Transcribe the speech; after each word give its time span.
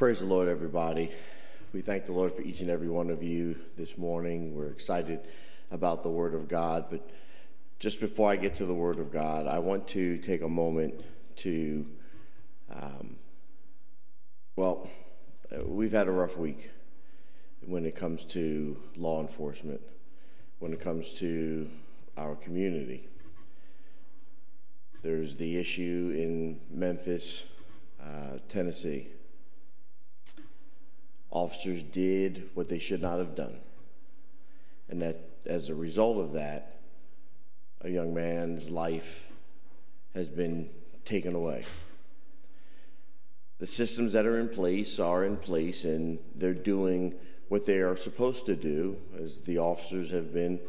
Praise 0.00 0.20
the 0.20 0.24
Lord, 0.24 0.48
everybody. 0.48 1.10
We 1.74 1.82
thank 1.82 2.06
the 2.06 2.12
Lord 2.12 2.32
for 2.32 2.40
each 2.40 2.62
and 2.62 2.70
every 2.70 2.88
one 2.88 3.10
of 3.10 3.22
you 3.22 3.54
this 3.76 3.98
morning. 3.98 4.54
We're 4.54 4.70
excited 4.70 5.20
about 5.70 6.02
the 6.02 6.08
Word 6.08 6.32
of 6.32 6.48
God. 6.48 6.86
But 6.88 7.10
just 7.78 8.00
before 8.00 8.30
I 8.30 8.36
get 8.36 8.54
to 8.54 8.64
the 8.64 8.72
Word 8.72 8.98
of 8.98 9.12
God, 9.12 9.46
I 9.46 9.58
want 9.58 9.86
to 9.88 10.16
take 10.16 10.40
a 10.40 10.48
moment 10.48 11.04
to, 11.36 11.86
um, 12.74 13.16
well, 14.56 14.88
we've 15.66 15.92
had 15.92 16.08
a 16.08 16.12
rough 16.12 16.38
week 16.38 16.70
when 17.60 17.84
it 17.84 17.94
comes 17.94 18.24
to 18.24 18.78
law 18.96 19.20
enforcement, 19.20 19.82
when 20.60 20.72
it 20.72 20.80
comes 20.80 21.12
to 21.18 21.68
our 22.16 22.36
community. 22.36 23.06
There's 25.02 25.36
the 25.36 25.58
issue 25.58 26.14
in 26.16 26.58
Memphis, 26.70 27.44
uh, 28.02 28.38
Tennessee 28.48 29.10
officers 31.30 31.82
did 31.82 32.50
what 32.54 32.68
they 32.68 32.78
should 32.78 33.02
not 33.02 33.18
have 33.18 33.34
done. 33.34 33.58
And 34.88 35.02
that 35.02 35.16
as 35.46 35.68
a 35.68 35.74
result 35.74 36.18
of 36.18 36.32
that, 36.32 36.80
a 37.82 37.88
young 37.88 38.12
man's 38.12 38.70
life 38.70 39.26
has 40.14 40.28
been 40.28 40.68
taken 41.04 41.34
away. 41.34 41.64
The 43.58 43.66
systems 43.66 44.12
that 44.14 44.26
are 44.26 44.38
in 44.38 44.48
place 44.48 44.98
are 44.98 45.24
in 45.24 45.36
place, 45.36 45.84
and 45.84 46.18
they're 46.34 46.54
doing 46.54 47.14
what 47.48 47.66
they 47.66 47.78
are 47.78 47.96
supposed 47.96 48.46
to 48.46 48.56
do, 48.56 48.96
as 49.20 49.42
the 49.42 49.58
officers 49.58 50.10
have 50.10 50.32
been 50.32 50.60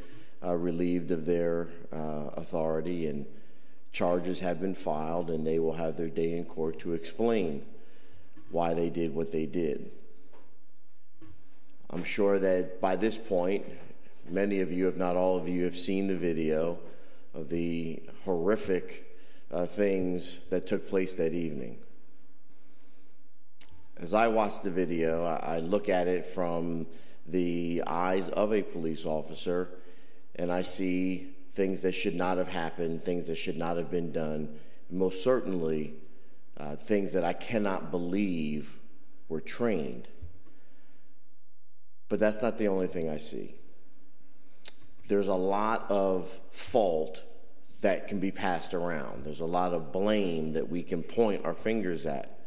uh, 0.44 0.56
relieved 0.56 1.12
of 1.12 1.26
their 1.26 1.70
uh, 1.92 2.30
authority, 2.36 3.08
and 3.08 3.26
charges 3.92 4.40
have 4.40 4.60
been 4.60 4.76
filed, 4.76 5.30
and 5.30 5.46
they 5.46 5.60
will 5.60 5.74
have 5.74 5.98
their 5.98 6.10
day 6.10 6.34
in 6.34 6.46
court 6.46 6.80
to 6.80 6.94
explain 6.94 7.66
why 8.50 8.74
they 8.74 8.90
did 8.90 9.14
what 9.16 9.32
they 9.32 9.46
did. 9.46 9.92
I'm 11.92 12.06
sure 12.06 12.40
that 12.40 12.80
by 12.80 12.96
this 12.96 13.18
point, 13.18 13.66
many 14.30 14.62
of 14.62 14.72
you, 14.72 14.88
if 14.88 14.96
not 14.96 15.18
all 15.18 15.38
of 15.38 15.50
you, 15.50 15.66
have 15.66 15.76
seen 15.76 16.08
the 16.08 16.16
video 16.16 16.80
of 17.34 17.50
the 17.50 18.02
horrific 18.24 19.06
uh, 19.52 19.66
things 19.66 20.48
that 20.50 20.68
took 20.68 20.90
place 20.90 21.14
that 21.16 21.34
evening. 21.34 21.78
As 23.98 24.14
I 24.14 24.28
watch 24.28 24.62
the 24.62 24.72
video, 24.72 25.26
I, 25.26 25.60
look 25.60 25.90
at 25.90 26.08
it 26.08 26.26
from 26.26 26.88
the 27.28 27.84
eyes 27.86 28.30
of 28.30 28.54
a 28.54 28.64
police 28.64 29.06
officer, 29.06 29.70
and 30.36 30.52
I 30.52 30.62
see 30.62 31.28
things 31.52 31.82
that 31.82 31.92
should 31.92 32.16
not 32.16 32.38
have 32.38 32.48
happened, 32.48 33.02
things 33.02 33.28
that 33.28 33.36
should 33.36 33.58
not 33.58 33.76
have 33.76 33.92
been 33.92 34.14
done, 34.14 34.58
most 34.90 35.24
certainly 35.24 35.94
uh, 36.58 36.78
things 36.78 37.12
that 37.14 37.26
I 37.26 37.34
cannot 37.34 37.92
believe 37.92 38.80
were 39.28 39.42
trained. 39.42 40.08
But 42.12 42.20
that's 42.20 42.42
not 42.42 42.58
the 42.58 42.68
only 42.68 42.88
thing 42.88 43.10
I 43.10 43.16
see. 43.16 43.56
There's 45.08 45.30
a 45.30 45.34
lot 45.34 45.90
of 45.90 46.28
fault 46.52 47.24
that 47.84 48.10
can 48.10 48.20
be 48.20 48.32
passed 48.32 48.74
around, 48.74 49.24
there's 49.24 49.40
a 49.40 49.46
lot 49.46 49.74
of 49.74 49.94
blame 49.94 50.52
that 50.52 50.70
we 50.70 50.84
can 50.84 51.04
point 51.04 51.46
our 51.46 51.54
fingers 51.54 52.06
at. 52.06 52.38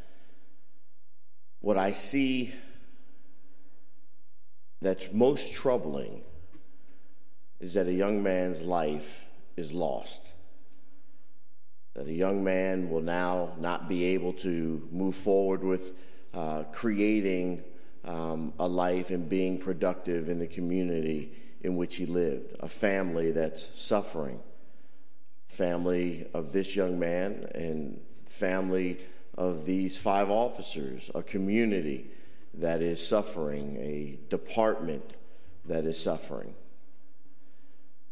What 1.62 1.78
I 1.78 1.92
see 1.92 2.52
that's 4.82 5.10
most 5.14 5.54
troubling 5.54 6.20
is 7.58 7.72
that 7.72 7.86
a 7.86 7.92
young 7.92 8.22
man's 8.22 8.60
life 8.60 9.26
is 9.56 9.72
lost. 9.72 10.30
That 11.94 12.06
a 12.06 12.12
young 12.12 12.44
man 12.44 12.90
will 12.90 13.00
now 13.00 13.54
not 13.58 13.88
be 13.88 14.04
able 14.08 14.34
to 14.34 14.86
move 14.92 15.14
forward 15.14 15.64
with 15.64 15.96
uh, 16.34 16.64
creating 16.64 17.64
um, 18.04 18.52
a 18.58 18.68
life 18.68 19.10
and 19.10 19.28
being 19.28 19.58
productive 19.58 20.28
in 20.28 20.38
the 20.38 20.46
community 20.46 21.32
in 21.62 21.76
which 21.76 21.96
he 21.96 22.06
lived, 22.06 22.56
a 22.60 22.68
family 22.68 23.30
that's 23.30 23.80
suffering, 23.80 24.40
family 25.48 26.26
of 26.34 26.52
this 26.52 26.76
young 26.76 26.98
man 26.98 27.48
and 27.54 28.00
family 28.26 28.98
of 29.36 29.64
these 29.64 29.96
five 29.96 30.30
officers, 30.30 31.10
a 31.14 31.22
community 31.22 32.10
that 32.52 32.82
is 32.82 33.04
suffering, 33.04 33.76
a 33.78 34.18
department 34.28 35.14
that 35.64 35.84
is 35.84 36.00
suffering. 36.00 36.54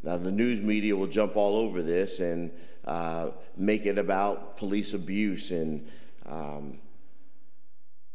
Now, 0.02 0.16
the 0.16 0.32
news 0.32 0.60
media 0.60 0.96
will 0.96 1.06
jump 1.06 1.36
all 1.36 1.56
over 1.56 1.82
this 1.82 2.18
and 2.18 2.50
uh, 2.84 3.30
make 3.56 3.86
it 3.86 3.98
about 3.98 4.56
police 4.56 4.94
abuse. 4.94 5.52
And 5.52 5.86
um, 6.26 6.80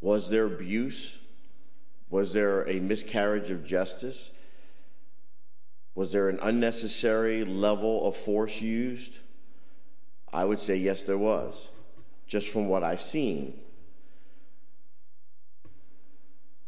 was 0.01 0.29
there 0.29 0.45
abuse? 0.45 1.17
Was 2.09 2.33
there 2.33 2.67
a 2.67 2.79
miscarriage 2.79 3.49
of 3.49 3.65
justice? 3.65 4.31
Was 5.93 6.11
there 6.11 6.29
an 6.29 6.39
unnecessary 6.41 7.43
level 7.43 8.07
of 8.07 8.15
force 8.15 8.61
used? 8.61 9.19
I 10.31 10.45
would 10.45 10.59
say 10.59 10.77
yes, 10.77 11.03
there 11.03 11.17
was, 11.17 11.71
just 12.27 12.49
from 12.49 12.67
what 12.67 12.83
I've 12.83 13.01
seen. 13.01 13.59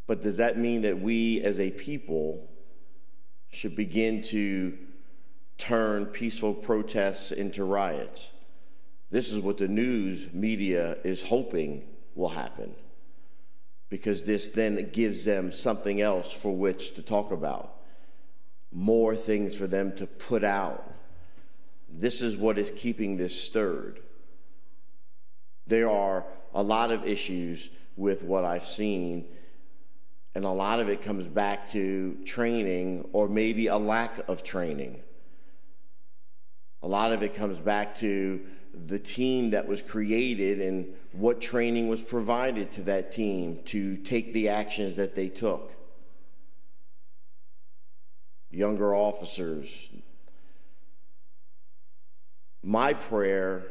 But 0.07 0.21
does 0.21 0.37
that 0.37 0.57
mean 0.57 0.81
that 0.81 0.99
we 0.99 1.41
as 1.41 1.59
a 1.59 1.69
people 1.69 2.49
should 3.51 3.75
begin 3.75 4.23
to 4.23 4.77
turn 5.57 6.07
peaceful 6.07 6.53
protests 6.53 7.31
into 7.31 7.63
riots? 7.63 8.31
This 9.11 9.31
is 9.31 9.39
what 9.39 9.57
the 9.57 9.67
news 9.67 10.33
media 10.33 10.97
is 11.03 11.23
hoping 11.23 11.87
will 12.15 12.29
happen 12.29 12.73
because 13.89 14.23
this 14.23 14.49
then 14.49 14.89
gives 14.91 15.25
them 15.25 15.51
something 15.51 15.99
else 15.99 16.31
for 16.31 16.55
which 16.55 16.93
to 16.95 17.01
talk 17.01 17.31
about, 17.31 17.75
more 18.71 19.15
things 19.15 19.55
for 19.55 19.67
them 19.67 19.95
to 19.97 20.05
put 20.05 20.43
out. 20.43 20.83
This 21.89 22.21
is 22.21 22.37
what 22.37 22.59
is 22.59 22.71
keeping 22.71 23.17
this 23.17 23.39
stirred. 23.39 23.99
There 25.65 25.89
are 25.89 26.25
a 26.53 26.61
lot 26.61 26.91
of 26.91 27.07
issues 27.07 27.69
with 27.95 28.23
what 28.23 28.45
I've 28.45 28.63
seen, 28.63 29.25
and 30.35 30.45
a 30.45 30.49
lot 30.49 30.79
of 30.79 30.87
it 30.87 31.01
comes 31.01 31.27
back 31.27 31.69
to 31.71 32.15
training 32.25 33.09
or 33.11 33.27
maybe 33.27 33.67
a 33.67 33.77
lack 33.77 34.27
of 34.29 34.43
training. 34.43 35.01
A 36.81 36.87
lot 36.87 37.11
of 37.11 37.23
it 37.23 37.33
comes 37.33 37.59
back 37.59 37.95
to 37.97 38.39
the 38.87 38.99
team 38.99 39.51
that 39.51 39.67
was 39.67 39.81
created 39.81 40.61
and 40.61 40.93
what 41.11 41.41
training 41.41 41.87
was 41.87 42.01
provided 42.01 42.71
to 42.71 42.81
that 42.83 43.11
team 43.11 43.59
to 43.65 43.97
take 43.97 44.33
the 44.33 44.49
actions 44.49 44.95
that 44.95 45.15
they 45.15 45.27
took. 45.27 45.73
Younger 48.51 48.95
officers. 48.95 49.89
My 52.63 52.93
prayer 52.93 53.67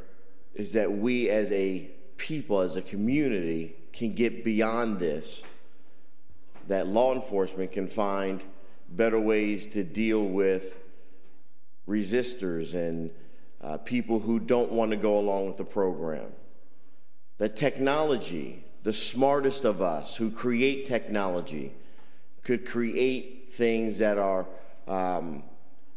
is 0.54 0.72
that 0.72 0.92
we 0.92 1.28
as 1.30 1.52
a 1.52 1.90
people, 2.16 2.60
as 2.60 2.76
a 2.76 2.82
community, 2.82 3.76
can 3.92 4.12
get 4.12 4.44
beyond 4.44 4.98
this, 4.98 5.42
that 6.66 6.86
law 6.86 7.14
enforcement 7.14 7.72
can 7.72 7.88
find 7.88 8.42
better 8.88 9.18
ways 9.18 9.66
to 9.68 9.82
deal 9.84 10.22
with 10.24 10.80
resistors 11.88 12.74
and 12.74 13.10
uh, 13.60 13.78
people 13.78 14.20
who 14.20 14.38
don't 14.38 14.72
want 14.72 14.90
to 14.90 14.96
go 14.96 15.18
along 15.18 15.46
with 15.46 15.56
the 15.56 15.64
program. 15.64 16.32
That 17.38 17.56
technology, 17.56 18.64
the 18.82 18.92
smartest 18.92 19.64
of 19.64 19.82
us 19.82 20.16
who 20.16 20.30
create 20.30 20.86
technology, 20.86 21.72
could 22.42 22.66
create 22.66 23.50
things 23.50 23.98
that 23.98 24.18
are 24.18 24.46
um, 24.86 25.42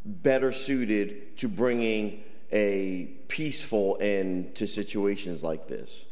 better 0.04 0.52
suited 0.52 1.38
to 1.38 1.48
bringing 1.48 2.22
a 2.52 3.06
peaceful 3.28 3.96
end 4.00 4.54
to 4.56 4.66
situations 4.66 5.42
like 5.42 5.68
this 5.68 6.04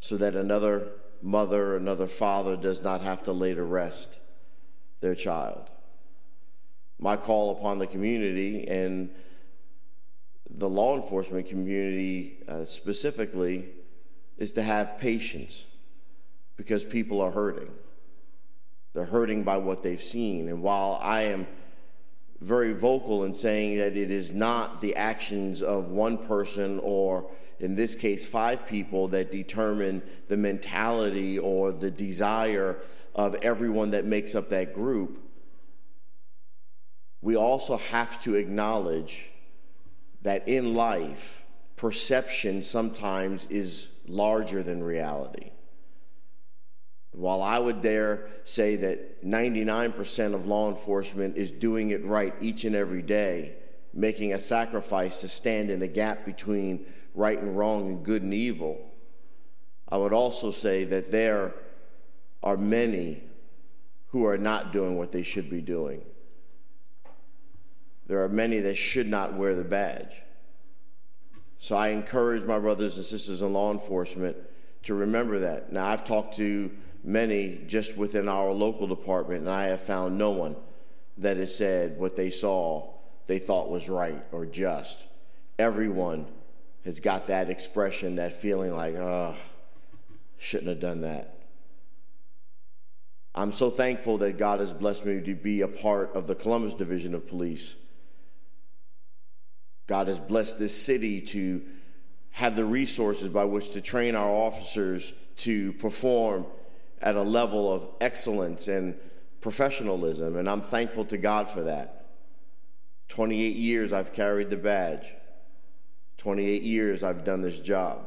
so 0.00 0.16
that 0.16 0.34
another 0.34 0.88
mother, 1.20 1.76
another 1.76 2.06
father 2.06 2.56
does 2.56 2.82
not 2.82 3.02
have 3.02 3.22
to 3.24 3.32
lay 3.32 3.54
to 3.54 3.62
rest 3.62 4.18
their 5.00 5.14
child. 5.14 5.68
My 6.98 7.16
call 7.16 7.52
upon 7.52 7.78
the 7.78 7.86
community 7.86 8.66
and 8.66 9.10
the 10.56 10.68
law 10.68 10.96
enforcement 10.96 11.48
community 11.48 12.38
uh, 12.48 12.64
specifically 12.64 13.68
is 14.36 14.52
to 14.52 14.62
have 14.62 14.98
patience 14.98 15.66
because 16.56 16.84
people 16.84 17.20
are 17.20 17.30
hurting. 17.30 17.70
They're 18.92 19.04
hurting 19.04 19.44
by 19.44 19.58
what 19.58 19.82
they've 19.82 20.00
seen. 20.00 20.48
And 20.48 20.62
while 20.62 20.98
I 21.02 21.22
am 21.22 21.46
very 22.40 22.72
vocal 22.72 23.24
in 23.24 23.34
saying 23.34 23.78
that 23.78 23.96
it 23.96 24.10
is 24.10 24.32
not 24.32 24.80
the 24.80 24.96
actions 24.96 25.62
of 25.62 25.90
one 25.90 26.18
person 26.18 26.80
or, 26.82 27.30
in 27.60 27.74
this 27.76 27.94
case, 27.94 28.26
five 28.26 28.66
people 28.66 29.08
that 29.08 29.30
determine 29.30 30.02
the 30.28 30.36
mentality 30.36 31.38
or 31.38 31.70
the 31.70 31.90
desire 31.90 32.78
of 33.14 33.34
everyone 33.36 33.90
that 33.90 34.04
makes 34.04 34.34
up 34.34 34.48
that 34.48 34.74
group, 34.74 35.22
we 37.20 37.36
also 37.36 37.76
have 37.76 38.22
to 38.22 38.34
acknowledge 38.34 39.30
that 40.22 40.46
in 40.48 40.74
life, 40.74 41.44
perception 41.76 42.62
sometimes 42.62 43.46
is 43.46 43.88
larger 44.06 44.62
than 44.62 44.82
reality. 44.82 45.50
while 47.12 47.42
I 47.42 47.58
would 47.58 47.80
dare 47.80 48.28
say 48.44 48.76
that 48.76 49.24
99% 49.24 50.34
of 50.34 50.46
law 50.46 50.70
enforcement 50.70 51.36
is 51.36 51.50
doing 51.50 51.90
it 51.90 52.04
right 52.04 52.32
each 52.40 52.64
and 52.64 52.76
every 52.76 53.02
day, 53.02 53.54
making 53.92 54.32
a 54.32 54.40
sacrifice 54.40 55.20
to 55.20 55.28
stand 55.28 55.70
in 55.70 55.80
the 55.80 55.88
gap 55.88 56.24
between 56.24 56.86
right 57.14 57.38
and 57.38 57.56
wrong 57.56 57.88
and 57.88 58.04
good 58.04 58.22
and 58.22 58.32
evil, 58.32 58.92
I 59.88 59.96
would 59.96 60.12
also 60.12 60.52
say 60.52 60.84
that 60.84 61.10
there 61.10 61.52
are 62.42 62.56
many 62.56 63.24
who 64.08 64.24
are 64.24 64.38
not 64.38 64.72
doing 64.72 64.96
what 64.96 65.12
they 65.12 65.22
should 65.22 65.50
be 65.50 65.60
doing. 65.60 66.02
There 68.10 68.24
are 68.24 68.28
many 68.28 68.58
that 68.58 68.74
should 68.74 69.06
not 69.06 69.34
wear 69.34 69.54
the 69.54 69.62
badge. 69.62 70.16
So 71.58 71.76
I 71.76 71.90
encourage 71.90 72.42
my 72.42 72.58
brothers 72.58 72.96
and 72.96 73.06
sisters 73.06 73.40
in 73.40 73.52
law 73.52 73.70
enforcement 73.70 74.36
to 74.82 74.94
remember 74.94 75.38
that. 75.38 75.72
Now, 75.72 75.86
I've 75.86 76.04
talked 76.04 76.36
to 76.38 76.72
many 77.04 77.60
just 77.68 77.96
within 77.96 78.28
our 78.28 78.50
local 78.50 78.88
department, 78.88 79.42
and 79.42 79.48
I 79.48 79.66
have 79.66 79.80
found 79.80 80.18
no 80.18 80.30
one 80.30 80.56
that 81.18 81.36
has 81.36 81.54
said 81.54 82.00
what 82.00 82.16
they 82.16 82.30
saw 82.30 82.94
they 83.28 83.38
thought 83.38 83.70
was 83.70 83.88
right 83.88 84.20
or 84.32 84.44
just. 84.44 85.04
Everyone 85.56 86.26
has 86.84 86.98
got 86.98 87.28
that 87.28 87.48
expression, 87.48 88.16
that 88.16 88.32
feeling 88.32 88.74
like, 88.74 88.96
oh, 88.96 89.36
shouldn't 90.36 90.70
have 90.70 90.80
done 90.80 91.02
that. 91.02 91.36
I'm 93.36 93.52
so 93.52 93.70
thankful 93.70 94.18
that 94.18 94.36
God 94.36 94.58
has 94.58 94.72
blessed 94.72 95.06
me 95.06 95.20
to 95.20 95.34
be 95.36 95.60
a 95.60 95.68
part 95.68 96.12
of 96.16 96.26
the 96.26 96.34
Columbus 96.34 96.74
Division 96.74 97.14
of 97.14 97.28
Police. 97.28 97.76
God 99.90 100.06
has 100.06 100.20
blessed 100.20 100.60
this 100.60 100.80
city 100.80 101.20
to 101.20 101.62
have 102.30 102.54
the 102.54 102.64
resources 102.64 103.28
by 103.28 103.42
which 103.42 103.72
to 103.72 103.80
train 103.80 104.14
our 104.14 104.30
officers 104.30 105.12
to 105.38 105.72
perform 105.72 106.46
at 107.02 107.16
a 107.16 107.22
level 107.22 107.72
of 107.72 107.88
excellence 108.00 108.68
and 108.68 108.94
professionalism, 109.40 110.36
and 110.36 110.48
I'm 110.48 110.60
thankful 110.60 111.06
to 111.06 111.18
God 111.18 111.50
for 111.50 111.62
that. 111.62 112.06
28 113.08 113.56
years 113.56 113.92
I've 113.92 114.12
carried 114.12 114.48
the 114.48 114.56
badge. 114.56 115.04
28 116.18 116.62
years 116.62 117.02
I've 117.02 117.24
done 117.24 117.42
this 117.42 117.58
job. 117.58 118.06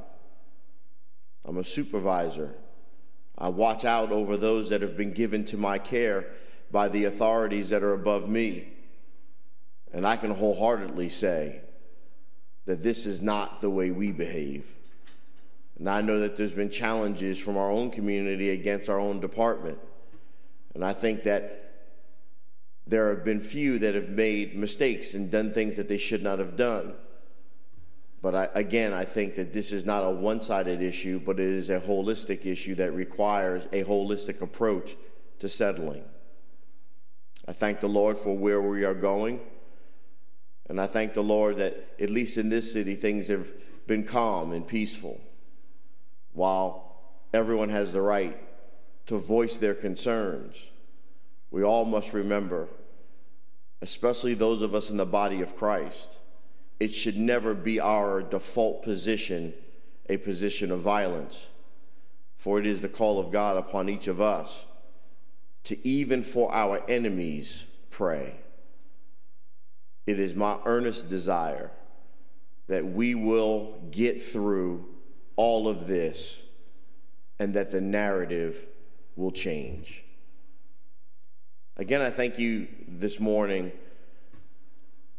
I'm 1.44 1.58
a 1.58 1.66
supervisor. 1.66 2.56
I 3.38 3.50
watch 3.50 3.84
out 3.84 4.14
over 4.14 4.38
those 4.38 4.70
that 4.70 4.82
have 4.84 4.96
been 4.96 5.12
given 5.12 5.44
to 5.48 5.58
my 5.58 5.80
care 5.80 6.28
by 6.72 6.88
the 6.88 7.04
authorities 7.04 7.72
that 7.72 7.84
are 7.84 7.92
above 7.92 8.30
me. 8.30 8.72
And 9.92 10.08
I 10.08 10.16
can 10.16 10.32
wholeheartedly 10.32 11.10
say 11.10 11.60
that 12.66 12.82
this 12.82 13.06
is 13.06 13.22
not 13.22 13.62
the 13.62 13.70
way 13.70 13.92
we 13.92 14.12
behave. 14.12 14.76
And 15.78 15.90
I 15.90 16.02
know 16.02 16.20
that 16.20 16.36
there's 16.36 16.54
been 16.54 16.70
challenges 16.70 17.40
from 17.40 17.58
our 17.58 17.70
own 17.70 17.90
community 17.90 18.52
against 18.52 18.90
our 18.90 19.00
own 19.00 19.20
department. 19.20 19.80
And 20.74 20.86
I 20.86 20.94
think 20.94 21.24
that 21.24 21.60
there 22.86 23.10
have 23.10 23.24
been 23.24 23.40
few 23.40 23.80
that 23.80 23.96
have 23.96 24.10
made 24.10 24.56
mistakes 24.56 25.14
and 25.14 25.32
done 25.32 25.52
things 25.52 25.78
that 25.78 25.88
they 25.88 25.98
should 25.98 26.24
not 26.24 26.40
have 26.40 26.56
done. 26.56 26.96
But 28.22 28.36
I, 28.36 28.50
again, 28.54 28.94
I 28.94 29.04
think 29.04 29.36
that 29.36 29.52
this 29.52 29.72
is 29.72 29.86
not 29.86 30.04
a 30.04 30.10
one 30.10 30.40
sided 30.40 30.82
issue, 30.82 31.20
but 31.20 31.40
it 31.40 31.50
is 31.50 31.70
a 31.70 31.80
holistic 31.80 32.46
issue 32.46 32.76
that 32.76 32.94
requires 32.94 33.66
a 33.74 33.84
holistic 33.84 34.42
approach 34.42 34.96
to 35.40 35.50
settling. 35.50 36.04
I 37.46 37.52
thank 37.52 37.82
the 37.82 37.90
Lord 37.90 38.18
for 38.18 38.38
where 38.38 38.62
we 38.62 38.86
are 38.86 38.94
going. 38.94 39.42
And 40.70 40.80
I 40.80 40.88
thank 40.88 41.14
the 41.14 41.24
Lord 41.24 41.58
that, 41.58 41.76
at 42.00 42.10
least 42.10 42.38
in 42.38 42.50
this 42.50 42.72
city, 42.72 42.96
things 42.96 43.28
have 43.28 43.52
been 43.86 44.04
calm 44.04 44.54
and 44.54 44.66
peaceful 44.66 45.20
while 46.34 47.02
everyone 47.34 47.70
has 47.70 47.94
the 47.94 48.02
right 48.02 48.38
to 49.06 49.18
voice 49.18 49.58
their 49.58 49.74
concerns, 49.74 50.70
we 51.52 51.64
all 51.64 51.86
must 51.86 52.14
remember, 52.14 52.68
especially 53.82 54.34
those 54.34 54.62
of 54.62 54.74
us 54.74 54.90
in 54.90 54.98
the 54.98 55.06
body 55.06 55.42
of 55.42 55.56
Christ, 55.56 56.18
it 56.80 56.94
should 56.94 57.18
never 57.18 57.54
be 57.54 57.80
our 57.80 58.22
default 58.22 58.84
position 58.84 59.54
a 60.10 60.18
position 60.18 60.70
of 60.72 60.82
violence, 60.82 61.48
for 62.36 62.60
it 62.60 62.66
is 62.66 62.82
the 62.82 62.90
call 62.90 63.20
of 63.20 63.32
God 63.32 63.56
upon 63.56 63.88
each 63.88 64.08
of 64.08 64.20
us 64.20 64.66
to 65.64 65.88
even 65.88 66.24
for 66.24 66.54
our 66.54 66.84
enemies 66.90 67.66
pray. 67.90 68.36
It 70.06 70.20
is 70.20 70.36
my 70.36 70.58
earnest 70.66 71.10
desire 71.10 71.72
that 72.68 72.86
we 72.86 73.16
will 73.16 73.80
get 73.92 74.22
through 74.22 74.86
all 75.36 75.68
of 75.68 75.88
this 75.88 76.42
and 77.40 77.54
that 77.54 77.72
the 77.72 77.82
narrative 77.82 78.66
will 79.16 79.32
change. 79.32 80.04
Again, 81.78 82.02
I 82.02 82.10
thank 82.10 82.38
you 82.38 82.68
this 82.88 83.20
morning 83.20 83.72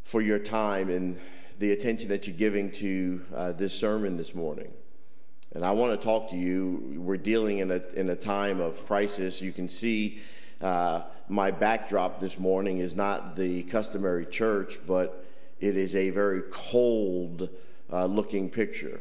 for 0.05 0.21
your 0.21 0.39
time 0.39 0.91
and 0.91 1.19
the 1.59 1.73
attention 1.73 2.09
that 2.11 2.27
you're 2.27 2.37
giving 2.37 2.71
to 2.73 3.23
uh, 3.35 3.53
this 3.53 3.79
sermon 3.79 4.17
this 4.17 4.35
morning. 4.35 4.73
And 5.53 5.65
I 5.65 5.71
want 5.71 5.99
to 5.99 6.05
talk 6.05 6.31
to 6.31 6.37
you. 6.37 6.95
We're 6.97 7.17
dealing 7.17 7.59
in 7.59 7.71
a, 7.71 7.81
in 7.95 8.11
a 8.11 8.17
time 8.17 8.61
of 8.61 8.85
crisis. 8.87 9.41
You 9.41 9.53
can 9.53 9.69
see 9.69 10.21
uh, 10.61 11.03
my 11.29 11.51
backdrop 11.51 12.21
this 12.21 12.39
morning 12.39 12.79
is 12.79 12.95
not 12.95 13.37
the 13.37 13.63
customary 13.65 14.27
church, 14.27 14.79
but 14.87 15.25
it 15.61 15.77
is 15.77 15.95
a 15.97 16.11
very 16.11 16.43
cold 16.51 17.49
uh, 17.93 18.07
looking 18.07 18.51
picture. 18.51 19.01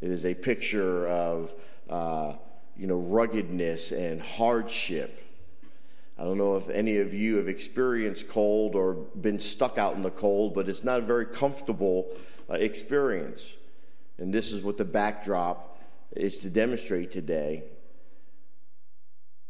It 0.00 0.10
is 0.10 0.24
a 0.24 0.34
picture 0.34 1.08
of, 1.08 1.54
uh, 1.88 2.34
you 2.76 2.86
know, 2.86 2.98
ruggedness 2.98 3.92
and 3.92 4.20
hardship. 4.20 5.20
I 6.18 6.24
don't 6.24 6.38
know 6.38 6.56
if 6.56 6.68
any 6.68 6.98
of 6.98 7.12
you 7.12 7.36
have 7.36 7.48
experienced 7.48 8.28
cold 8.28 8.74
or 8.74 8.94
been 8.94 9.40
stuck 9.40 9.78
out 9.78 9.94
in 9.94 10.02
the 10.02 10.10
cold, 10.10 10.54
but 10.54 10.68
it's 10.68 10.84
not 10.84 11.00
a 11.00 11.02
very 11.02 11.26
comfortable 11.26 12.08
uh, 12.48 12.54
experience. 12.54 13.56
And 14.18 14.32
this 14.32 14.52
is 14.52 14.62
what 14.62 14.76
the 14.76 14.84
backdrop 14.84 15.80
is 16.12 16.38
to 16.38 16.50
demonstrate 16.50 17.10
today. 17.10 17.64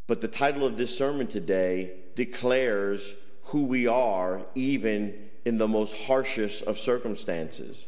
But 0.06 0.20
the 0.20 0.28
title 0.28 0.66
of 0.66 0.76
this 0.76 0.96
sermon 0.96 1.26
today 1.26 1.92
declares 2.14 3.14
who 3.44 3.64
we 3.64 3.86
are, 3.86 4.44
even 4.54 5.14
in 5.44 5.58
the 5.58 5.68
most 5.68 5.96
harshest 5.96 6.64
of 6.64 6.78
circumstances. 6.78 7.86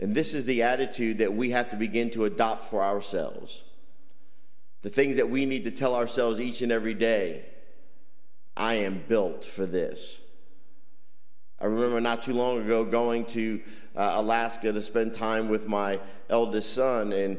And 0.00 0.14
this 0.14 0.34
is 0.34 0.44
the 0.44 0.62
attitude 0.62 1.18
that 1.18 1.34
we 1.34 1.50
have 1.50 1.70
to 1.70 1.76
begin 1.76 2.10
to 2.10 2.24
adopt 2.24 2.66
for 2.66 2.82
ourselves. 2.82 3.64
The 4.82 4.90
things 4.90 5.16
that 5.16 5.30
we 5.30 5.46
need 5.46 5.64
to 5.64 5.70
tell 5.70 5.94
ourselves 5.94 6.40
each 6.40 6.60
and 6.60 6.72
every 6.72 6.94
day 6.94 7.44
I 8.56 8.74
am 8.74 9.02
built 9.08 9.44
for 9.44 9.66
this. 9.66 10.20
I 11.60 11.66
remember 11.66 12.00
not 12.00 12.22
too 12.22 12.34
long 12.34 12.60
ago 12.60 12.84
going 12.84 13.24
to 13.26 13.60
uh, 13.96 14.12
Alaska 14.16 14.72
to 14.72 14.82
spend 14.82 15.14
time 15.14 15.48
with 15.48 15.66
my 15.66 16.00
eldest 16.28 16.74
son, 16.74 17.12
and 17.12 17.38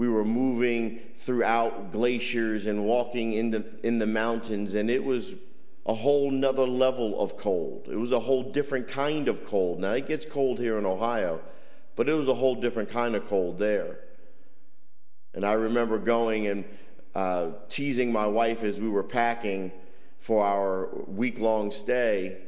we 0.00 0.08
were 0.08 0.24
moving 0.24 0.98
throughout 1.14 1.92
glaciers 1.92 2.64
and 2.64 2.86
walking 2.86 3.34
in 3.34 3.50
the, 3.50 3.66
in 3.82 3.98
the 3.98 4.06
mountains, 4.06 4.74
and 4.74 4.88
it 4.88 5.04
was 5.04 5.34
a 5.84 5.92
whole 5.92 6.30
nother 6.30 6.64
level 6.64 7.20
of 7.20 7.36
cold. 7.36 7.86
It 7.86 7.96
was 7.96 8.10
a 8.10 8.18
whole 8.18 8.50
different 8.50 8.88
kind 8.88 9.28
of 9.28 9.44
cold. 9.44 9.78
Now, 9.78 9.92
it 9.92 10.08
gets 10.08 10.24
cold 10.24 10.58
here 10.58 10.78
in 10.78 10.86
Ohio, 10.86 11.42
but 11.96 12.08
it 12.08 12.14
was 12.14 12.28
a 12.28 12.34
whole 12.34 12.54
different 12.54 12.88
kind 12.88 13.14
of 13.14 13.28
cold 13.28 13.58
there. 13.58 13.98
And 15.34 15.44
I 15.44 15.52
remember 15.52 15.98
going 15.98 16.46
and 16.46 16.64
uh, 17.14 17.48
teasing 17.68 18.10
my 18.10 18.26
wife 18.26 18.64
as 18.64 18.80
we 18.80 18.88
were 18.88 19.02
packing 19.02 19.70
for 20.16 20.42
our 20.42 20.88
week 21.08 21.38
long 21.38 21.72
stay 21.72 22.38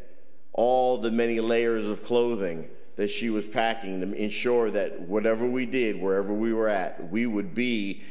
all 0.54 0.96
the 0.96 1.10
many 1.10 1.38
layers 1.38 1.86
of 1.86 2.02
clothing 2.02 2.70
that 2.96 3.08
she 3.08 3.30
was 3.30 3.46
packing 3.46 4.00
to 4.00 4.12
ensure 4.12 4.70
that 4.70 5.00
whatever 5.00 5.46
we 5.46 5.66
did, 5.66 6.00
wherever 6.00 6.32
we 6.32 6.52
were 6.52 6.68
at, 6.68 7.10
we 7.10 7.26
would 7.26 7.54
be 7.54 8.02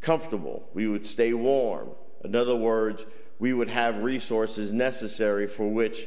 comfortable. 0.00 0.68
We 0.72 0.88
would 0.88 1.06
stay 1.06 1.32
warm. 1.34 1.90
In 2.24 2.34
other 2.34 2.56
words, 2.56 3.04
we 3.38 3.52
would 3.52 3.68
have 3.68 4.02
resources 4.02 4.72
necessary 4.72 5.46
for 5.46 5.68
which 5.68 6.06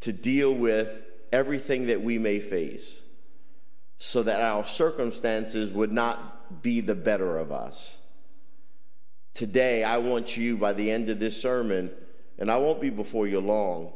to 0.00 0.12
deal 0.12 0.54
with 0.54 1.02
everything 1.32 1.86
that 1.86 2.02
we 2.02 2.18
may 2.18 2.40
face 2.40 3.00
so 3.98 4.22
that 4.22 4.40
our 4.40 4.66
circumstances 4.66 5.70
would 5.70 5.92
not 5.92 6.62
be 6.62 6.80
the 6.80 6.94
better 6.94 7.38
of 7.38 7.52
us. 7.52 7.98
Today, 9.32 9.84
I 9.84 9.98
want 9.98 10.36
you, 10.36 10.56
by 10.56 10.72
the 10.72 10.90
end 10.90 11.08
of 11.08 11.18
this 11.18 11.40
sermon, 11.40 11.90
and 12.38 12.50
I 12.50 12.56
won't 12.58 12.80
be 12.80 12.90
before 12.90 13.26
you 13.26 13.40
long, 13.40 13.92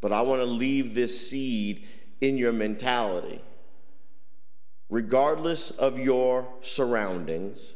but 0.00 0.12
I 0.12 0.22
want 0.22 0.40
to 0.40 0.46
leave 0.46 0.94
this 0.94 1.28
seed 1.28 1.86
in 2.20 2.36
your 2.36 2.52
mentality. 2.52 3.40
Regardless 4.88 5.70
of 5.70 5.98
your 5.98 6.48
surroundings, 6.60 7.74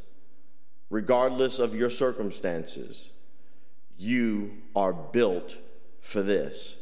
regardless 0.91 1.59
of 1.59 1.75
your 1.75 1.91
circumstances, 1.91 3.11
you 3.99 4.53
are 4.75 4.93
built 4.93 5.57
for 6.01 6.23
this. 6.23 6.77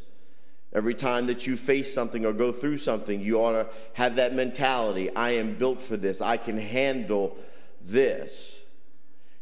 Every 0.73 0.95
time 0.95 1.27
that 1.27 1.47
you 1.47 1.57
face 1.57 1.93
something 1.93 2.27
or 2.27 2.33
go 2.33 2.53
through 2.53 2.79
something, 2.79 3.21
you 3.21 3.39
ought 3.39 3.53
to 3.53 3.69
have 3.95 4.17
that 4.17 4.35
mentality 4.35 5.15
I 5.15 5.31
am 5.31 5.55
built 5.55 5.81
for 5.81 5.97
this, 5.97 6.21
I 6.21 6.37
can 6.37 6.59
handle 6.59 7.37
this. 7.81 8.61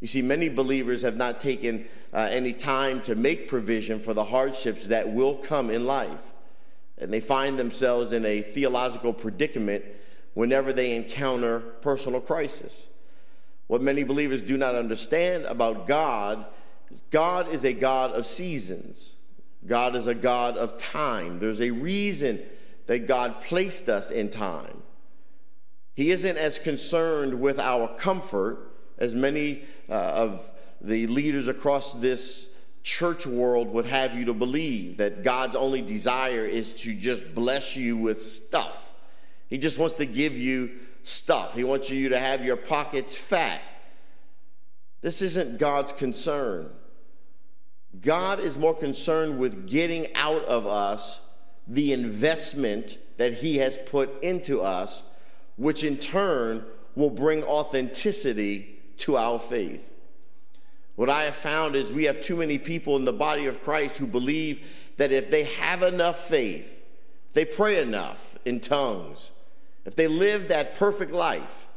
You 0.00 0.06
see, 0.06 0.23
many 0.23 0.49
believers 0.49 1.02
have 1.02 1.16
not 1.16 1.40
taken 1.40 1.87
uh, 2.12 2.28
any 2.30 2.52
time 2.52 3.00
to 3.02 3.14
make 3.14 3.49
provision 3.49 3.99
for 3.99 4.14
the 4.14 4.25
hardships 4.25 4.87
that 4.87 5.12
will 5.12 5.35
come 5.35 5.70
in 5.70 5.85
life. 5.87 6.32
And 6.99 7.12
they 7.12 7.21
find 7.21 7.59
themselves 7.59 8.12
in 8.12 8.25
a 8.25 8.41
theological 8.41 9.12
predicament 9.12 9.85
whenever 10.35 10.73
they 10.73 10.95
encounter 10.95 11.61
personal 11.61 12.21
crisis. 12.21 12.88
What 13.67 13.83
many 13.83 14.03
believers 14.03 14.43
do 14.43 14.57
not 14.57 14.75
understand 14.75 15.45
about 15.45 15.87
God 15.87 16.47
is 16.91 17.03
God 17.11 17.49
is 17.49 17.65
a 17.65 17.73
God 17.73 18.12
of 18.12 18.26
seasons. 18.26 19.17
God 19.67 19.97
is 19.97 20.07
a 20.07 20.15
God 20.15 20.57
of 20.57 20.76
time. 20.76 21.41
There's 21.41 21.61
a 21.61 21.71
reason 21.71 22.41
that 22.87 23.07
God 23.07 23.41
placed 23.41 23.88
us 23.88 24.11
in 24.11 24.31
time. 24.31 24.83
He 25.95 26.11
isn't 26.11 26.37
as 26.37 26.59
concerned 26.59 27.41
with 27.41 27.59
our 27.59 27.88
comfort 27.97 28.59
as 28.99 29.15
many 29.15 29.65
uh, 29.88 29.95
of 29.95 30.53
the 30.81 31.07
leaders 31.07 31.49
across 31.49 31.95
this 31.95 32.56
church 32.87 33.26
world 33.26 33.69
would 33.69 33.87
have 33.87 34.16
you 34.16 34.26
to 34.26 34.33
believe 34.33 34.99
that 34.99 35.25
God's 35.25 35.57
only 35.57 35.83
desire 35.83 36.47
is 36.47 36.73
to 36.83 36.95
just 36.95 37.35
bless 37.35 37.76
you 37.76 37.97
with 37.97 38.23
stuff. 38.23 38.95
He 39.49 39.59
just 39.59 39.76
wants 39.76 39.97
to 39.97 40.07
give 40.07 40.38
you 40.38 40.71
stuff. 41.02 41.57
He 41.57 41.64
wants 41.64 41.90
you 41.90 42.11
to 42.11 42.19
have 42.19 42.45
your 42.45 42.57
pockets 42.57 43.16
fat. 43.16 43.61
This 45.02 45.21
isn't 45.21 45.59
God's 45.59 45.90
concern. 45.90 46.71
God 48.00 48.38
is 48.38 48.57
more 48.57 48.75
concerned 48.75 49.40
with 49.40 49.69
getting 49.69 50.14
out 50.14 50.45
of 50.45 50.64
us 50.69 51.21
the 51.66 51.93
investment 51.93 52.99
that 53.16 53.35
He 53.35 53.57
has 53.57 53.78
put 53.78 54.23
into 54.23 54.61
us, 54.61 55.02
which 55.57 55.83
in 55.83 55.97
turn 55.97 56.64
will 56.95 57.11
bring 57.11 57.43
authenticity 57.43 58.78
to 58.99 59.16
our 59.16 59.40
faith. 59.40 59.90
What 60.97 61.11
I 61.11 61.25
have 61.25 61.35
found 61.35 61.76
is 61.76 61.93
we 61.93 62.05
have 62.05 62.23
too 62.23 62.37
many 62.37 62.59
people 62.59 62.97
in 62.97 63.05
the 63.05 63.12
body 63.12 63.47
of 63.47 63.62
Christ 63.62 63.99
who 63.99 64.07
believe 64.07 64.93
that 64.97 65.12
if 65.12 65.31
they 65.31 65.45
have 65.45 65.83
enough 65.83 66.19
faith, 66.19 66.83
if 67.29 67.35
they 67.35 67.45
pray 67.45 67.81
enough 67.81 68.37
in 68.47 68.61
tongues, 68.61 69.31
if 69.85 69.95
they 69.95 70.09
live 70.09 70.49
that 70.49 70.75
perfect 70.75 71.12
life, 71.12 71.69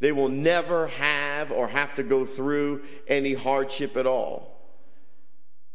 they 0.00 0.12
will 0.12 0.28
never 0.28 0.88
have 0.88 1.50
or 1.50 1.68
have 1.68 1.94
to 1.94 2.02
go 2.02 2.24
through 2.24 2.82
any 3.08 3.34
hardship 3.34 3.96
at 3.96 4.06
all. 4.06 4.52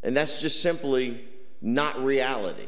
And 0.04 0.16
that's 0.16 0.42
just 0.42 0.62
simply 0.62 1.24
not 1.62 1.98
reality. 2.04 2.68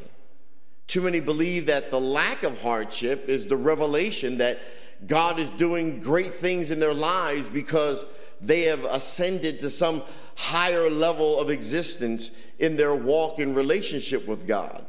Too 0.86 1.02
many 1.02 1.20
believe 1.20 1.66
that 1.66 1.90
the 1.90 2.00
lack 2.00 2.42
of 2.42 2.60
hardship 2.62 3.28
is 3.28 3.46
the 3.46 3.56
revelation 3.56 4.38
that 4.38 4.58
God 5.06 5.38
is 5.38 5.50
doing 5.50 6.00
great 6.00 6.32
things 6.32 6.70
in 6.70 6.80
their 6.80 6.94
lives 6.94 7.50
because 7.50 8.04
they 8.46 8.62
have 8.62 8.84
ascended 8.84 9.60
to 9.60 9.70
some 9.70 10.02
higher 10.36 10.90
level 10.90 11.38
of 11.38 11.50
existence 11.50 12.30
in 12.58 12.76
their 12.76 12.94
walk 12.94 13.38
in 13.38 13.54
relationship 13.54 14.26
with 14.26 14.46
God. 14.46 14.84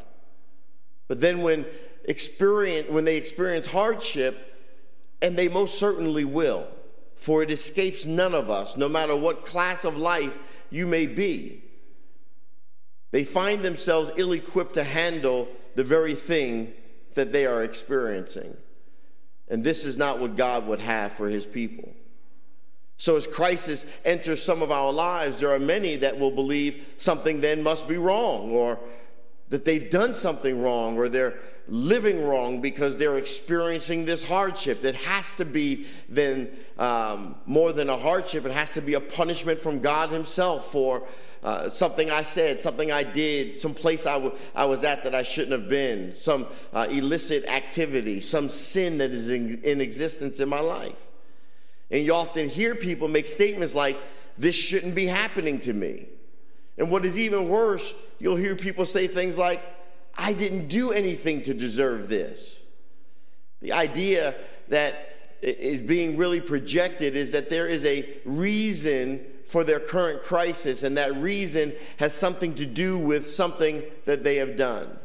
But 1.07 1.21
then 1.21 1.41
when 1.41 1.65
experience 2.05 2.89
when 2.89 3.05
they 3.05 3.17
experience 3.17 3.67
hardship, 3.67 4.53
and 5.21 5.37
they 5.37 5.47
most 5.47 5.79
certainly 5.79 6.25
will, 6.25 6.67
for 7.15 7.41
it 7.41 7.51
escapes 7.51 8.05
none 8.05 8.33
of 8.33 8.49
us, 8.49 8.77
no 8.77 8.89
matter 8.89 9.15
what 9.15 9.45
class 9.45 9.85
of 9.85 9.97
life 9.97 10.37
you 10.69 10.85
may 10.85 11.07
be. 11.07 11.63
They 13.11 13.23
find 13.23 13.63
themselves 13.63 14.11
ill 14.17 14.33
equipped 14.33 14.73
to 14.73 14.83
handle 14.83 15.47
the 15.75 15.83
very 15.83 16.15
thing 16.15 16.73
that 17.13 17.31
they 17.31 17.45
are 17.45 17.63
experiencing. 17.63 18.57
And 19.47 19.63
this 19.63 19.85
is 19.85 19.97
not 19.97 20.19
what 20.19 20.35
God 20.35 20.67
would 20.67 20.81
have 20.81 21.13
for 21.13 21.29
his 21.29 21.45
people. 21.45 21.93
So, 22.97 23.17
as 23.17 23.27
crisis 23.27 23.85
enters 24.05 24.41
some 24.41 24.61
of 24.61 24.71
our 24.71 24.91
lives, 24.91 25.39
there 25.39 25.51
are 25.51 25.59
many 25.59 25.97
that 25.97 26.17
will 26.17 26.31
believe 26.31 26.93
something 26.97 27.41
then 27.41 27.61
must 27.61 27.87
be 27.87 27.97
wrong, 27.97 28.51
or 28.51 28.79
that 29.49 29.65
they've 29.65 29.91
done 29.91 30.15
something 30.15 30.61
wrong, 30.61 30.97
or 30.97 31.09
they're 31.09 31.37
living 31.67 32.25
wrong 32.25 32.61
because 32.61 32.95
they're 32.95 33.17
experiencing 33.17 34.05
this 34.05 34.25
hardship. 34.25 34.81
That 34.81 34.95
has 34.95 35.33
to 35.35 35.45
be 35.45 35.87
then 36.07 36.49
um, 36.77 37.35
more 37.45 37.73
than 37.73 37.89
a 37.89 37.97
hardship, 37.97 38.45
it 38.45 38.51
has 38.51 38.73
to 38.75 38.81
be 38.81 38.93
a 38.93 39.01
punishment 39.01 39.59
from 39.59 39.79
God 39.81 40.09
Himself 40.09 40.71
for 40.71 41.03
uh, 41.43 41.69
something 41.69 42.09
I 42.09 42.23
said, 42.23 42.59
something 42.59 42.91
I 42.91 43.03
did, 43.03 43.55
some 43.55 43.73
place 43.73 44.05
I, 44.05 44.13
w- 44.13 44.33
I 44.55 44.65
was 44.65 44.83
at 44.83 45.03
that 45.03 45.13
I 45.13 45.21
shouldn't 45.21 45.51
have 45.51 45.69
been, 45.69 46.15
some 46.15 46.47
uh, 46.73 46.87
illicit 46.89 47.45
activity, 47.45 48.19
some 48.21 48.49
sin 48.49 48.97
that 48.97 49.11
is 49.11 49.29
in, 49.29 49.61
in 49.63 49.81
existence 49.81 50.39
in 50.39 50.49
my 50.49 50.59
life. 50.59 50.95
And 51.91 52.03
you 52.03 52.13
often 52.13 52.49
hear 52.49 52.75
people 52.75 53.07
make 53.07 53.27
statements 53.27 53.75
like, 53.75 53.97
This 54.37 54.55
shouldn't 54.55 54.95
be 54.95 55.05
happening 55.05 55.59
to 55.59 55.73
me. 55.73 56.07
And 56.77 56.91
what 56.91 57.05
is 57.05 57.17
even 57.17 57.47
worse, 57.47 57.93
you'll 58.19 58.35
hear 58.35 58.55
people 58.55 58.85
say 58.85 59.07
things 59.07 59.37
like, 59.37 59.61
I 60.17 60.33
didn't 60.33 60.67
do 60.67 60.91
anything 60.91 61.43
to 61.43 61.53
deserve 61.53 62.09
this. 62.09 62.59
The 63.61 63.73
idea 63.73 64.35
that 64.69 65.15
is 65.41 65.81
being 65.81 66.17
really 66.17 66.41
projected 66.41 67.15
is 67.15 67.31
that 67.31 67.49
there 67.49 67.67
is 67.67 67.85
a 67.85 68.07
reason 68.25 69.25
for 69.45 69.63
their 69.63 69.79
current 69.79 70.21
crisis, 70.23 70.83
and 70.83 70.97
that 70.97 71.15
reason 71.15 71.73
has 71.97 72.13
something 72.13 72.55
to 72.55 72.65
do 72.65 72.97
with 72.97 73.27
something 73.27 73.83
that 74.05 74.23
they 74.23 74.37
have 74.37 74.55
done. 74.55 74.97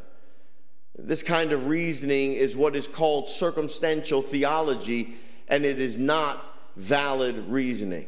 This 0.98 1.22
kind 1.22 1.52
of 1.52 1.66
reasoning 1.66 2.32
is 2.34 2.56
what 2.56 2.74
is 2.74 2.88
called 2.88 3.28
circumstantial 3.28 4.22
theology, 4.22 5.14
and 5.48 5.64
it 5.64 5.80
is 5.80 5.98
not 5.98 6.42
valid 6.76 7.36
reasoning. 7.48 8.06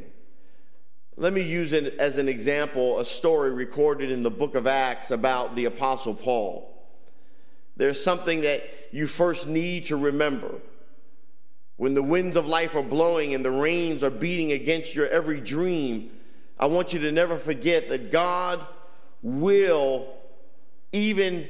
Let 1.17 1.33
me 1.33 1.43
use 1.43 1.73
it 1.73 1.97
as 1.99 2.19
an 2.19 2.29
example 2.29 2.99
a 2.99 3.05
story 3.05 3.53
recorded 3.53 4.11
in 4.11 4.23
the 4.23 4.31
book 4.31 4.55
of 4.55 4.67
Acts 4.67 5.11
about 5.11 5.55
the 5.55 5.67
Apostle 5.67 6.15
Paul. 6.15 6.69
There's 7.77 8.03
something 8.03 8.43
that 8.43 8.63
you 8.93 9.07
first 9.07 9.47
need 9.47 9.87
to 9.87 9.97
remember. 9.97 10.61
When 11.77 11.95
the 11.95 12.03
winds 12.03 12.37
of 12.37 12.47
life 12.47 12.75
are 12.77 12.83
blowing 12.83 13.35
and 13.35 13.45
the 13.45 13.51
rains 13.51 14.03
are 14.03 14.11
beating 14.11 14.53
against 14.53 14.95
your 14.95 15.09
every 15.09 15.41
dream, 15.41 16.11
I 16.59 16.67
want 16.67 16.93
you 16.93 17.01
to 17.01 17.13
never 17.13 17.37
forget 17.37 17.89
that 17.89 18.11
God 18.11 18.61
will, 19.23 20.15
even 20.93 21.49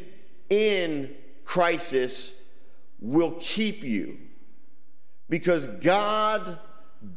in 0.49 1.14
crisis, 1.45 2.35
will 3.00 3.33
keep 3.40 3.83
you. 3.83 4.19
Because 5.28 5.66
God 5.66 6.59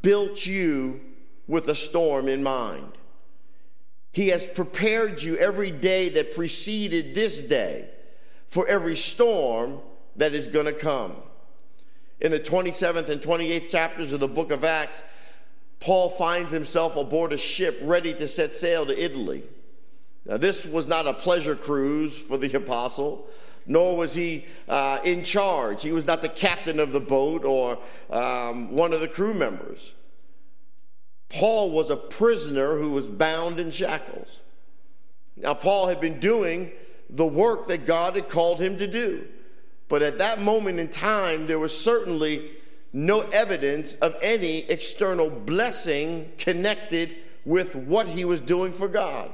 built 0.02 0.46
you 0.46 1.02
with 1.48 1.68
a 1.68 1.76
storm 1.76 2.28
in 2.28 2.44
mind. 2.44 2.92
He 4.12 4.30
has 4.30 4.48
prepared 4.48 5.22
you 5.22 5.38
every 5.38 5.72
day 5.72 6.10
that 6.10 6.36
preceded 6.36 7.16
this 7.16 7.42
day 7.42 7.90
for 8.48 8.68
every 8.68 8.96
storm 8.96 9.80
that 10.16 10.34
is 10.34 10.48
going 10.48 10.66
to 10.68 10.74
come. 10.74 11.16
In 12.22 12.32
the 12.32 12.40
27th 12.40 13.10
and 13.10 13.22
28th 13.22 13.70
chapters 13.70 14.14
of 14.14 14.22
the 14.22 14.28
book 14.28 14.52
of 14.52 14.64
Acts, 14.64 15.04
Paul 15.82 16.10
finds 16.10 16.52
himself 16.52 16.96
aboard 16.96 17.34
a 17.34 17.38
ship 17.38 17.78
ready 17.84 18.14
to 18.14 18.28
set 18.28 18.54
sail 18.54 18.86
to 18.86 19.04
Italy. 19.04 19.44
Now, 20.26 20.38
this 20.38 20.66
was 20.66 20.88
not 20.88 21.06
a 21.06 21.14
pleasure 21.14 21.56
cruise 21.56 22.18
for 22.18 22.38
the 22.38 22.52
apostle, 22.56 23.28
nor 23.66 23.98
was 23.98 24.14
he 24.16 24.46
uh, 24.68 25.00
in 25.04 25.24
charge. 25.24 25.82
He 25.82 25.92
was 25.92 26.06
not 26.06 26.22
the 26.22 26.30
captain 26.30 26.80
of 26.80 26.92
the 26.92 27.00
boat 27.00 27.44
or 27.44 27.80
um, 28.10 28.72
one 28.76 28.94
of 28.94 29.02
the 29.02 29.08
crew 29.08 29.34
members. 29.34 29.94
Paul 31.30 31.72
was 31.72 31.90
a 31.90 31.98
prisoner 31.98 32.78
who 32.78 32.92
was 32.92 33.10
bound 33.10 33.60
in 33.60 33.72
shackles. 33.72 34.42
Now, 35.36 35.54
Paul 35.54 35.88
had 35.88 36.00
been 36.00 36.20
doing 36.20 36.72
the 37.10 37.26
work 37.26 37.68
that 37.68 37.86
God 37.86 38.16
had 38.16 38.30
called 38.30 38.60
him 38.60 38.78
to 38.78 38.88
do. 38.88 39.28
But 39.88 40.02
at 40.02 40.18
that 40.18 40.42
moment 40.42 40.80
in 40.80 40.90
time, 40.90 41.48
there 41.48 41.60
was 41.60 41.78
certainly 41.78 42.52
no 42.94 43.22
evidence 43.22 43.96
of 43.96 44.16
any 44.22 44.60
external 44.70 45.30
blessing 45.30 46.32
connected 46.38 47.16
with 47.44 47.76
what 47.76 48.08
he 48.08 48.26
was 48.26 48.40
doing 48.40 48.72
for 48.72 48.88
God. 48.88 49.32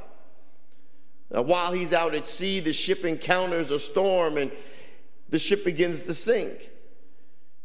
While 1.32 1.72
he's 1.72 1.94
out 1.94 2.14
at 2.14 2.28
sea, 2.28 2.60
the 2.60 2.74
ship 2.74 3.06
encounters 3.06 3.72
a 3.72 3.80
storm 3.80 4.38
and 4.38 4.52
the 5.30 5.40
ship 5.40 5.64
begins 5.64 6.02
to 6.04 6.14
sink. 6.14 6.72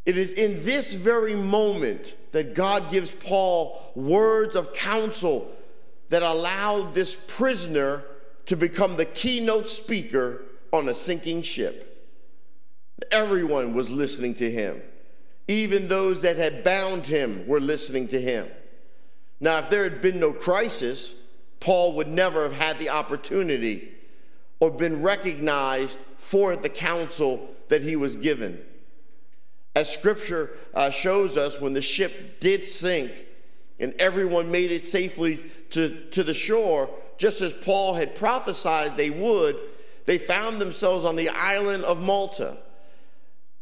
It 0.05 0.17
is 0.17 0.33
in 0.33 0.65
this 0.65 0.95
very 0.95 1.35
moment 1.35 2.15
that 2.31 2.55
God 2.55 2.91
gives 2.93 3.11
Paul 3.11 3.93
words 3.97 4.55
of 4.55 4.73
counsel 4.73 5.51
that 6.11 6.23
allowed 6.23 6.95
this 6.95 7.17
prisoner 7.17 8.05
to 8.47 8.57
become 8.57 8.97
the 8.97 9.05
keynote 9.05 9.69
speaker 9.69 10.45
on 10.73 10.89
a 10.89 10.95
sinking 10.95 11.43
ship. 11.43 11.93
Everyone 13.11 13.75
was 13.75 13.91
listening 13.91 14.35
to 14.35 14.49
him. 14.49 14.81
Even 15.49 15.89
those 15.89 16.23
that 16.23 16.37
had 16.37 16.63
bound 16.63 17.07
him 17.07 17.45
were 17.49 17.61
listening 17.61 18.07
to 18.09 18.21
him. 18.21 18.49
Now, 19.41 19.59
if 19.59 19.71
there 19.71 19.83
had 19.83 20.01
been 20.01 20.21
no 20.21 20.33
crisis, 20.33 21.15
Paul 21.61 21.95
would 21.95 22.09
never 22.09 22.43
have 22.45 22.53
had 22.53 22.79
the 22.79 22.91
opportunity 22.91 23.93
or 24.61 24.71
been 24.71 25.03
recognized 25.03 25.99
for 26.17 26.57
the 26.57 26.69
counsel 26.69 27.49
that 27.69 27.83
he 27.83 27.97
was 27.97 28.17
given. 28.17 28.61
As 29.75 29.93
scripture 29.93 30.51
uh, 30.75 30.91
shows 30.91 31.37
us, 31.37 31.61
when 31.61 31.75
the 31.75 31.83
ship 31.83 32.41
did 32.41 32.65
sink, 32.65 33.13
and 33.79 33.95
everyone 33.99 34.51
made 34.51 34.73
it 34.73 34.85
safely 34.85 35.39
to, 35.71 36.07
to 36.13 36.23
the 36.23 36.33
shore, 36.33 36.89
just 37.19 37.43
as 37.43 37.53
Paul 37.53 37.95
had 37.95 38.15
prophesied 38.15 38.97
they 38.97 39.11
would, 39.11 39.57
they 40.07 40.19
found 40.19 40.61
themselves 40.61 41.05
on 41.05 41.17
the 41.17 41.29
island 41.29 41.85
of 41.85 42.01
Malta. 42.01 42.57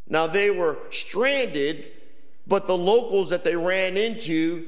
Now 0.07 0.27
they 0.27 0.51
were 0.51 0.79
stranded, 0.91 1.91
but 2.47 2.67
the 2.67 2.77
locals 2.77 3.31
that 3.31 3.43
they 3.43 3.57
ran 3.57 3.97
into 3.97 4.67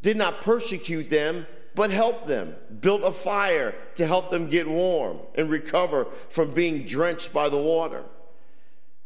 did 0.00 0.16
not 0.16 0.40
persecute 0.40 1.10
them, 1.10 1.46
but 1.74 1.90
helped 1.90 2.26
them, 2.26 2.54
built 2.80 3.02
a 3.02 3.12
fire 3.12 3.74
to 3.96 4.06
help 4.06 4.30
them 4.30 4.48
get 4.48 4.68
warm 4.68 5.18
and 5.34 5.50
recover 5.50 6.06
from 6.28 6.52
being 6.52 6.84
drenched 6.84 7.32
by 7.32 7.48
the 7.48 7.56
water. 7.56 8.04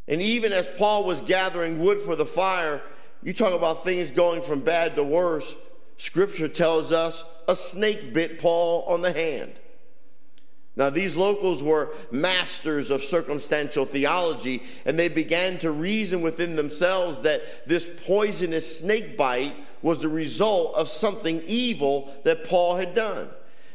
And 0.09 0.23
even 0.23 0.53
as 0.53 0.69
Paul 0.69 1.05
was 1.05 1.21
gathering 1.21 1.79
wood 1.79 2.01
for 2.01 2.17
the 2.17 2.27
fire, 2.27 2.81
you 3.23 3.33
talk 3.33 3.53
about 3.53 3.85
things 3.85 4.11
going 4.11 4.43
from 4.43 4.61
bad 4.61 4.97
to 4.97 5.05
worse. 5.05 5.57
Scripture 5.97 6.49
tells 6.49 6.93
us 6.93 7.25
a 7.49 7.57
snake 7.57 8.13
bit 8.13 8.39
Paul 8.39 8.85
on 8.87 9.03
the 9.03 9.13
hand. 9.13 9.53
Now, 10.77 10.91
these 10.91 11.17
locals 11.17 11.63
were 11.63 11.95
masters 12.11 12.91
of 12.91 13.01
circumstantial 13.01 13.87
theology, 13.87 14.63
and 14.85 14.99
they 14.99 15.09
began 15.09 15.59
to 15.61 15.71
reason 15.71 16.21
within 16.21 16.55
themselves 16.55 17.23
that 17.23 17.67
this 17.67 17.89
poisonous 18.07 18.81
snake 18.81 19.17
bite 19.17 19.55
was 19.83 20.01
the 20.01 20.09
result 20.09 20.75
of 20.75 20.89
something 20.89 21.43
evil 21.47 22.13
that 22.25 22.45
Paul 22.45 22.77
had 22.77 22.95
done. 22.95 23.29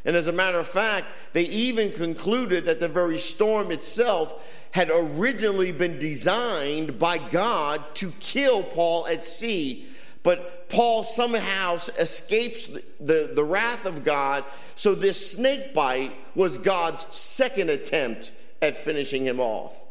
And 0.03 0.15
as 0.15 0.27
a 0.27 0.31
matter 0.31 0.57
of 0.57 0.67
fact, 0.67 1.07
they 1.33 1.43
even 1.43 1.91
concluded 1.91 2.65
that 2.65 2.79
the 2.79 2.87
very 2.87 3.17
storm 3.17 3.71
itself 3.71 4.67
had 4.71 4.89
originally 4.91 5.71
been 5.71 5.99
designed 5.99 6.97
by 6.97 7.17
God 7.17 7.83
to 7.95 8.09
kill 8.19 8.63
Paul 8.63 9.05
at 9.07 9.23
sea. 9.23 9.85
But 10.23 10.69
Paul 10.69 11.03
somehow 11.03 11.75
escapes 11.75 12.67
the, 12.99 13.31
the 13.33 13.43
wrath 13.43 13.85
of 13.85 14.03
God. 14.03 14.43
So 14.75 14.95
this 14.95 15.31
snake 15.33 15.73
bite 15.73 16.13
was 16.35 16.57
God's 16.57 17.05
second 17.15 17.69
attempt 17.69 18.31
at 18.61 18.75
finishing 18.75 19.25
him 19.25 19.39
off. 19.39 19.83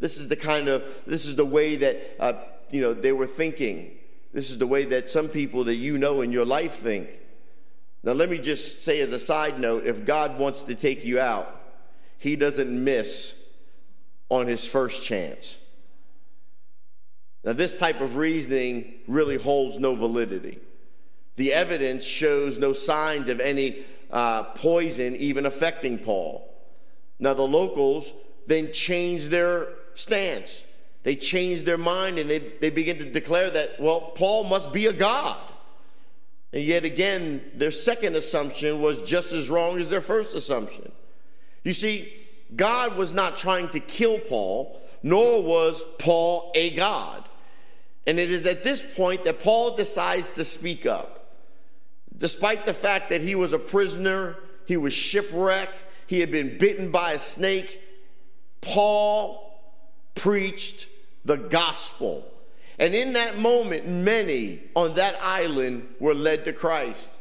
This 0.00 0.18
is 0.18 0.28
the 0.28 0.36
kind 0.36 0.68
of, 0.68 0.84
this 1.06 1.26
is 1.26 1.36
the 1.36 1.44
way 1.44 1.76
that, 1.76 1.98
uh, 2.18 2.32
you 2.70 2.80
know, 2.80 2.92
they 2.92 3.12
were 3.12 3.26
thinking. 3.26 3.96
This 4.32 4.50
is 4.50 4.58
the 4.58 4.66
way 4.66 4.84
that 4.84 5.08
some 5.08 5.28
people 5.28 5.64
that 5.64 5.76
you 5.76 5.98
know 5.98 6.20
in 6.20 6.32
your 6.32 6.44
life 6.44 6.74
think. 6.74 7.08
Now, 8.02 8.12
let 8.12 8.30
me 8.30 8.38
just 8.38 8.84
say 8.84 9.00
as 9.00 9.12
a 9.12 9.18
side 9.18 9.58
note 9.58 9.86
if 9.86 10.04
God 10.04 10.38
wants 10.38 10.62
to 10.62 10.74
take 10.74 11.04
you 11.04 11.18
out, 11.18 11.54
he 12.18 12.36
doesn't 12.36 12.84
miss 12.84 13.34
on 14.28 14.46
his 14.46 14.66
first 14.66 15.04
chance. 15.04 15.58
Now, 17.44 17.52
this 17.52 17.78
type 17.78 18.00
of 18.00 18.16
reasoning 18.16 18.94
really 19.06 19.36
holds 19.36 19.78
no 19.78 19.94
validity. 19.94 20.58
The 21.36 21.52
evidence 21.52 22.04
shows 22.04 22.58
no 22.58 22.72
signs 22.72 23.28
of 23.28 23.40
any 23.40 23.84
uh, 24.10 24.44
poison 24.44 25.16
even 25.16 25.46
affecting 25.46 25.98
Paul. 25.98 26.44
Now, 27.18 27.34
the 27.34 27.42
locals 27.46 28.12
then 28.46 28.72
change 28.72 29.28
their 29.28 29.68
stance. 29.94 30.64
They 31.08 31.16
change 31.16 31.62
their 31.62 31.78
mind 31.78 32.18
and 32.18 32.28
they, 32.28 32.36
they 32.38 32.68
begin 32.68 32.98
to 32.98 33.10
declare 33.10 33.48
that, 33.48 33.80
well, 33.80 34.12
Paul 34.14 34.44
must 34.44 34.74
be 34.74 34.84
a 34.84 34.92
god. 34.92 35.38
And 36.52 36.62
yet 36.62 36.84
again, 36.84 37.40
their 37.54 37.70
second 37.70 38.14
assumption 38.14 38.82
was 38.82 39.00
just 39.00 39.32
as 39.32 39.48
wrong 39.48 39.78
as 39.78 39.88
their 39.88 40.02
first 40.02 40.34
assumption. 40.34 40.92
You 41.64 41.72
see, 41.72 42.12
God 42.54 42.98
was 42.98 43.14
not 43.14 43.38
trying 43.38 43.70
to 43.70 43.80
kill 43.80 44.18
Paul, 44.18 44.78
nor 45.02 45.42
was 45.42 45.82
Paul 45.98 46.52
a 46.54 46.76
God. 46.76 47.24
And 48.06 48.18
it 48.18 48.30
is 48.30 48.44
at 48.44 48.62
this 48.62 48.82
point 48.82 49.24
that 49.24 49.42
Paul 49.42 49.76
decides 49.76 50.32
to 50.32 50.44
speak 50.44 50.84
up. 50.84 51.32
Despite 52.18 52.66
the 52.66 52.74
fact 52.74 53.08
that 53.08 53.22
he 53.22 53.34
was 53.34 53.54
a 53.54 53.58
prisoner, 53.58 54.36
he 54.66 54.76
was 54.76 54.92
shipwrecked, 54.92 55.84
he 56.06 56.20
had 56.20 56.30
been 56.30 56.58
bitten 56.58 56.90
by 56.90 57.12
a 57.12 57.18
snake, 57.18 57.80
Paul 58.60 59.46
preached 60.14 60.87
the 61.28 61.36
gospel. 61.36 62.26
And 62.80 62.94
in 62.94 63.12
that 63.12 63.38
moment, 63.38 63.86
many 63.86 64.62
on 64.74 64.94
that 64.94 65.16
island 65.20 65.86
were 66.00 66.14
led 66.14 66.44
to 66.46 66.52
Christ. 66.52 67.12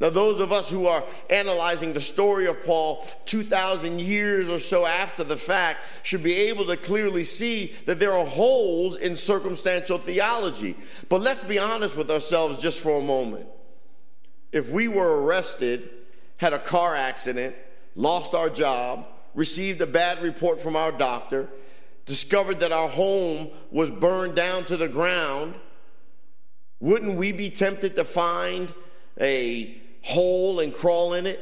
Now, 0.00 0.10
those 0.10 0.38
of 0.38 0.52
us 0.52 0.70
who 0.70 0.86
are 0.86 1.02
analyzing 1.28 1.92
the 1.92 2.00
story 2.00 2.46
of 2.46 2.64
Paul 2.64 3.04
2,000 3.24 4.00
years 4.00 4.48
or 4.48 4.60
so 4.60 4.86
after 4.86 5.24
the 5.24 5.36
fact 5.36 5.80
should 6.04 6.22
be 6.22 6.34
able 6.34 6.66
to 6.66 6.76
clearly 6.76 7.24
see 7.24 7.74
that 7.86 7.98
there 7.98 8.12
are 8.12 8.24
holes 8.24 8.96
in 8.96 9.16
circumstantial 9.16 9.98
theology. 9.98 10.76
But 11.08 11.22
let's 11.22 11.42
be 11.42 11.58
honest 11.58 11.96
with 11.96 12.12
ourselves 12.12 12.62
just 12.62 12.80
for 12.80 13.00
a 13.00 13.02
moment. 13.02 13.48
If 14.52 14.70
we 14.70 14.86
were 14.86 15.24
arrested, 15.24 15.90
had 16.36 16.52
a 16.52 16.60
car 16.60 16.94
accident, 16.94 17.56
lost 17.96 18.34
our 18.34 18.48
job, 18.48 19.04
received 19.34 19.80
a 19.80 19.86
bad 19.86 20.22
report 20.22 20.60
from 20.60 20.76
our 20.76 20.92
doctor, 20.92 21.50
discovered 22.08 22.58
that 22.60 22.72
our 22.72 22.88
home 22.88 23.50
was 23.70 23.90
burned 23.90 24.34
down 24.34 24.64
to 24.64 24.76
the 24.76 24.88
ground, 24.88 25.54
wouldn't 26.80 27.16
we 27.16 27.32
be 27.32 27.50
tempted 27.50 27.94
to 27.96 28.04
find 28.04 28.72
a 29.20 29.80
hole 30.02 30.60
and 30.60 30.72
crawl 30.72 31.12
in 31.12 31.26
it, 31.26 31.40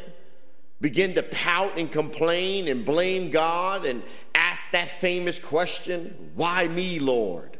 begin 0.80 1.14
to 1.14 1.22
pout 1.22 1.78
and 1.78 1.90
complain 1.90 2.68
and 2.68 2.84
blame 2.84 3.30
God 3.30 3.86
and 3.86 4.02
ask 4.34 4.72
that 4.72 4.88
famous 4.88 5.38
question, 5.38 6.32
Why 6.34 6.66
me, 6.66 6.98
Lord? 6.98 7.58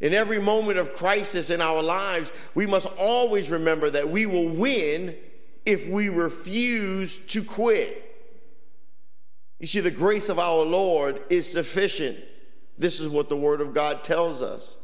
In 0.00 0.14
every 0.14 0.40
moment 0.40 0.78
of 0.78 0.92
crisis 0.94 1.50
in 1.50 1.60
our 1.60 1.82
lives, 1.82 2.32
we 2.54 2.66
must 2.66 2.86
always 2.98 3.50
remember 3.50 3.90
that 3.90 4.08
we 4.08 4.26
will 4.26 4.48
win 4.48 5.14
if 5.66 5.86
we 5.88 6.08
refuse 6.08 7.18
to 7.18 7.42
quit. 7.42 8.13
You 9.64 9.68
see, 9.68 9.80
the 9.80 9.90
grace 9.90 10.28
of 10.28 10.38
our 10.38 10.62
Lord 10.62 11.22
is 11.30 11.50
sufficient. 11.50 12.18
This 12.76 13.00
is 13.00 13.08
what 13.08 13.30
the 13.30 13.36
Word 13.38 13.62
of 13.62 13.72
God 13.72 14.04
tells 14.04 14.42
us. 14.42 14.76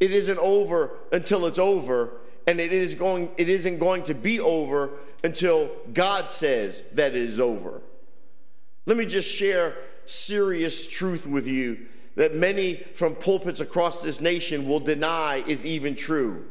It 0.00 0.10
isn't 0.10 0.40
over 0.40 0.98
until 1.12 1.46
it's 1.46 1.60
over, 1.60 2.14
and 2.48 2.58
it 2.58 2.72
is 2.72 2.96
going 2.96 3.30
it 3.38 3.48
isn't 3.48 3.78
going 3.78 4.02
to 4.02 4.14
be 4.14 4.40
over 4.40 4.90
until 5.22 5.70
God 5.92 6.28
says 6.28 6.82
that 6.94 7.12
it 7.12 7.22
is 7.22 7.38
over. 7.38 7.82
Let 8.84 8.96
me 8.96 9.06
just 9.06 9.32
share 9.32 9.76
serious 10.06 10.88
truth 10.88 11.28
with 11.28 11.46
you 11.46 11.86
that 12.16 12.34
many 12.34 12.78
from 12.96 13.14
pulpits 13.14 13.60
across 13.60 14.02
this 14.02 14.20
nation 14.20 14.66
will 14.66 14.80
deny 14.80 15.44
is 15.46 15.64
even 15.64 15.94
true. 15.94 16.46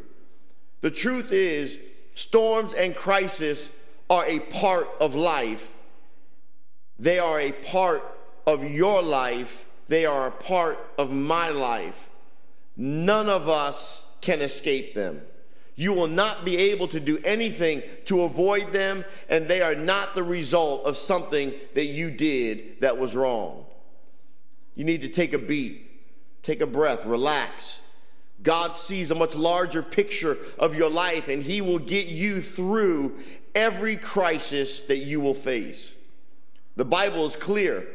The 0.80 0.92
truth 0.92 1.34
is 1.34 1.78
storms 2.16 2.74
and 2.74 2.96
crisis 2.96 3.78
are 4.10 4.26
a 4.26 4.40
part 4.40 4.88
of 5.02 5.16
life. 5.16 5.76
They 7.00 7.18
are 7.18 7.40
a 7.40 7.54
part 7.54 8.04
of 8.46 8.70
your 8.70 9.02
life. 9.02 9.66
They 9.88 10.06
are 10.06 10.28
a 10.28 10.32
part 10.32 10.78
of 10.98 11.12
my 11.12 11.50
life. 11.50 12.10
None 12.76 13.30
of 13.30 13.48
us 13.48 14.06
can 14.22 14.42
escape 14.42 14.94
them. 14.94 15.22
You 15.76 15.94
will 15.94 16.08
not 16.08 16.44
be 16.44 16.58
able 16.58 16.90
to 16.90 17.00
do 17.00 17.20
anything 17.24 17.82
to 18.06 18.24
avoid 18.24 18.74
them, 18.74 19.06
and 19.30 19.48
they 19.48 19.62
are 19.62 19.76
not 19.76 20.14
the 20.14 20.24
result 20.24 20.86
of 20.86 20.98
something 20.98 21.54
that 21.74 21.86
you 21.86 22.12
did 22.12 22.82
that 22.82 22.98
was 22.98 23.16
wrong. 23.16 23.66
You 24.76 24.84
need 24.84 25.02
to 25.02 25.08
take 25.08 25.32
a 25.32 25.38
beat, 25.38 25.90
take 26.44 26.60
a 26.60 26.68
breath, 26.68 27.06
relax. 27.06 27.82
God 28.44 28.76
sees 28.76 29.10
a 29.10 29.16
much 29.16 29.36
larger 29.36 29.82
picture 29.82 30.38
of 30.58 30.76
your 30.76 30.90
life, 30.90 31.30
and 31.30 31.42
He 31.42 31.62
will 31.62 31.80
get 31.80 32.08
you 32.08 32.42
through 32.42 33.18
every 33.56 33.96
crisis 33.96 34.82
that 34.82 35.00
you 35.00 35.22
will 35.22 35.34
face. 35.34 35.96
The 36.80 36.86
Bible 36.86 37.26
is 37.26 37.36
clear. 37.36 37.86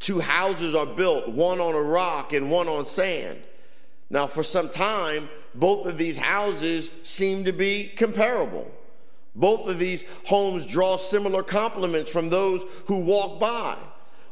Two 0.00 0.18
houses 0.18 0.74
are 0.74 0.84
built, 0.84 1.28
one 1.28 1.60
on 1.60 1.76
a 1.76 1.80
rock 1.80 2.32
and 2.32 2.50
one 2.50 2.66
on 2.66 2.84
sand. 2.84 3.38
Now, 4.10 4.26
for 4.26 4.42
some 4.42 4.68
time, 4.68 5.28
both 5.54 5.86
of 5.86 5.96
these 5.96 6.16
houses 6.16 6.90
seem 7.04 7.44
to 7.44 7.52
be 7.52 7.86
comparable. 7.86 8.68
Both 9.36 9.68
of 9.68 9.78
these 9.78 10.04
homes 10.26 10.66
draw 10.66 10.96
similar 10.96 11.44
compliments 11.44 12.10
from 12.10 12.30
those 12.30 12.64
who 12.86 12.98
walk 12.98 13.38
by. 13.38 13.76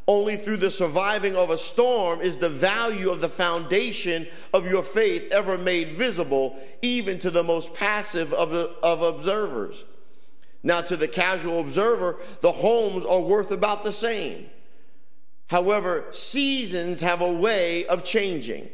Only 0.08 0.36
through 0.36 0.56
the 0.56 0.72
surviving 0.72 1.36
of 1.36 1.50
a 1.50 1.56
storm 1.56 2.20
is 2.20 2.36
the 2.36 2.48
value 2.48 3.10
of 3.10 3.20
the 3.20 3.28
foundation 3.28 4.26
of 4.52 4.68
your 4.68 4.82
faith 4.82 5.30
ever 5.30 5.56
made 5.56 5.90
visible, 5.90 6.58
even 6.82 7.20
to 7.20 7.30
the 7.30 7.44
most 7.44 7.72
passive 7.74 8.34
of, 8.34 8.52
of 8.52 9.02
observers. 9.02 9.84
Now, 10.62 10.80
to 10.82 10.96
the 10.96 11.08
casual 11.08 11.60
observer, 11.60 12.16
the 12.40 12.52
homes 12.52 13.06
are 13.06 13.20
worth 13.20 13.50
about 13.50 13.84
the 13.84 13.92
same. 13.92 14.50
However, 15.48 16.04
seasons 16.10 17.00
have 17.00 17.20
a 17.20 17.32
way 17.32 17.86
of 17.86 18.04
changing. 18.04 18.68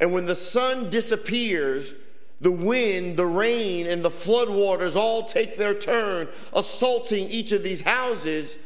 And 0.00 0.12
when 0.12 0.26
the 0.26 0.36
sun 0.36 0.90
disappears, 0.90 1.94
the 2.40 2.52
wind, 2.52 3.16
the 3.16 3.26
rain, 3.26 3.86
and 3.86 4.04
the 4.04 4.10
floodwaters 4.10 4.94
all 4.94 5.24
take 5.24 5.56
their 5.56 5.74
turn, 5.74 6.28
assaulting 6.54 7.28
each 7.30 7.52
of 7.52 7.62
these 7.62 7.80
houses. 7.80 8.58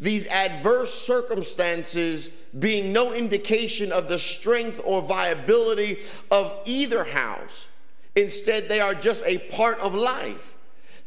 These 0.00 0.26
adverse 0.28 0.94
circumstances 0.94 2.28
being 2.56 2.92
no 2.92 3.12
indication 3.12 3.90
of 3.92 4.08
the 4.08 4.18
strength 4.18 4.80
or 4.84 5.02
viability 5.02 5.98
of 6.30 6.52
either 6.66 7.04
house. 7.04 7.66
Instead, 8.14 8.68
they 8.68 8.80
are 8.80 8.94
just 8.94 9.24
a 9.26 9.38
part 9.38 9.78
of 9.80 9.94
life. 9.94 10.54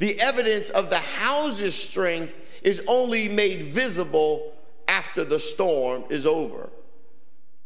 The 0.01 0.19
evidence 0.19 0.71
of 0.71 0.89
the 0.89 0.97
house's 0.97 1.75
strength 1.75 2.35
is 2.63 2.83
only 2.87 3.29
made 3.29 3.61
visible 3.61 4.51
after 4.87 5.23
the 5.23 5.39
storm 5.39 6.05
is 6.09 6.25
over. 6.25 6.71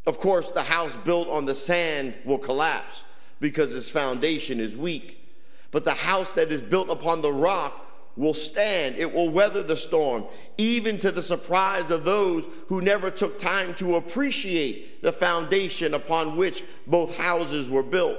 Of 0.06 0.20
course, 0.20 0.50
the 0.50 0.64
house 0.64 0.98
built 0.98 1.30
on 1.30 1.46
the 1.46 1.56
sand 1.56 2.14
will 2.26 2.38
collapse 2.38 3.06
because 3.40 3.74
its 3.74 3.90
foundation 3.90 4.60
is 4.60 4.76
weak. 4.76 5.34
But 5.72 5.86
the 5.86 5.94
house 5.94 6.30
that 6.32 6.52
is 6.52 6.62
built 6.62 6.90
upon 6.90 7.22
the 7.22 7.32
rock 7.32 7.90
will 8.18 8.34
stand. 8.34 8.98
It 8.98 9.14
will 9.14 9.30
weather 9.30 9.64
the 9.64 9.78
storm, 9.78 10.26
even 10.58 11.00
to 11.00 11.14
the 11.14 11.24
surprise 11.24 11.90
of 11.90 12.04
those 12.04 12.50
who 12.68 12.82
never 12.82 13.10
took 13.10 13.40
time 13.40 13.76
to 13.76 13.96
appreciate 13.96 15.02
the 15.02 15.14
foundation 15.14 15.94
upon 15.94 16.36
which 16.36 16.66
both 16.86 17.16
houses 17.16 17.70
were 17.70 17.82
built. 17.82 18.18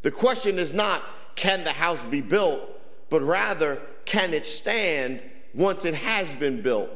The 0.00 0.10
question 0.10 0.58
is 0.58 0.72
not, 0.72 1.02
can 1.34 1.62
the 1.64 1.72
house 1.72 2.02
be 2.06 2.22
built, 2.22 2.76
but 3.10 3.22
rather, 3.22 3.80
can 4.04 4.34
it 4.34 4.44
stand 4.44 5.22
once 5.54 5.84
it 5.84 5.94
has 5.94 6.34
been 6.34 6.62
built? 6.62 6.90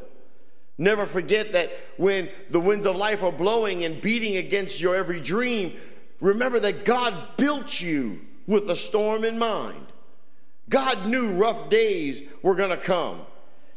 Never 0.79 1.07
forget 1.07 1.53
that 1.53 1.71
when 1.97 2.29
the 2.51 2.61
winds 2.61 2.87
of 2.87 2.97
life 2.97 3.23
are 3.23 3.33
blowing 3.33 3.85
and 3.85 4.01
beating 4.01 4.37
against 4.37 4.81
your 4.81 4.97
every 4.97 5.21
dream, 5.21 5.75
remember 6.21 6.59
that 6.61 6.85
God 6.85 7.15
built 7.37 7.81
you 7.81 8.21
with 8.47 8.71
a 8.71 8.77
storm 8.77 9.25
in 9.25 9.39
mind. 9.39 9.87
God 10.69 11.07
knew 11.07 11.33
rough 11.33 11.69
days 11.69 12.23
were 12.43 12.55
going 12.55 12.71
to 12.71 12.77
come. 12.77 13.21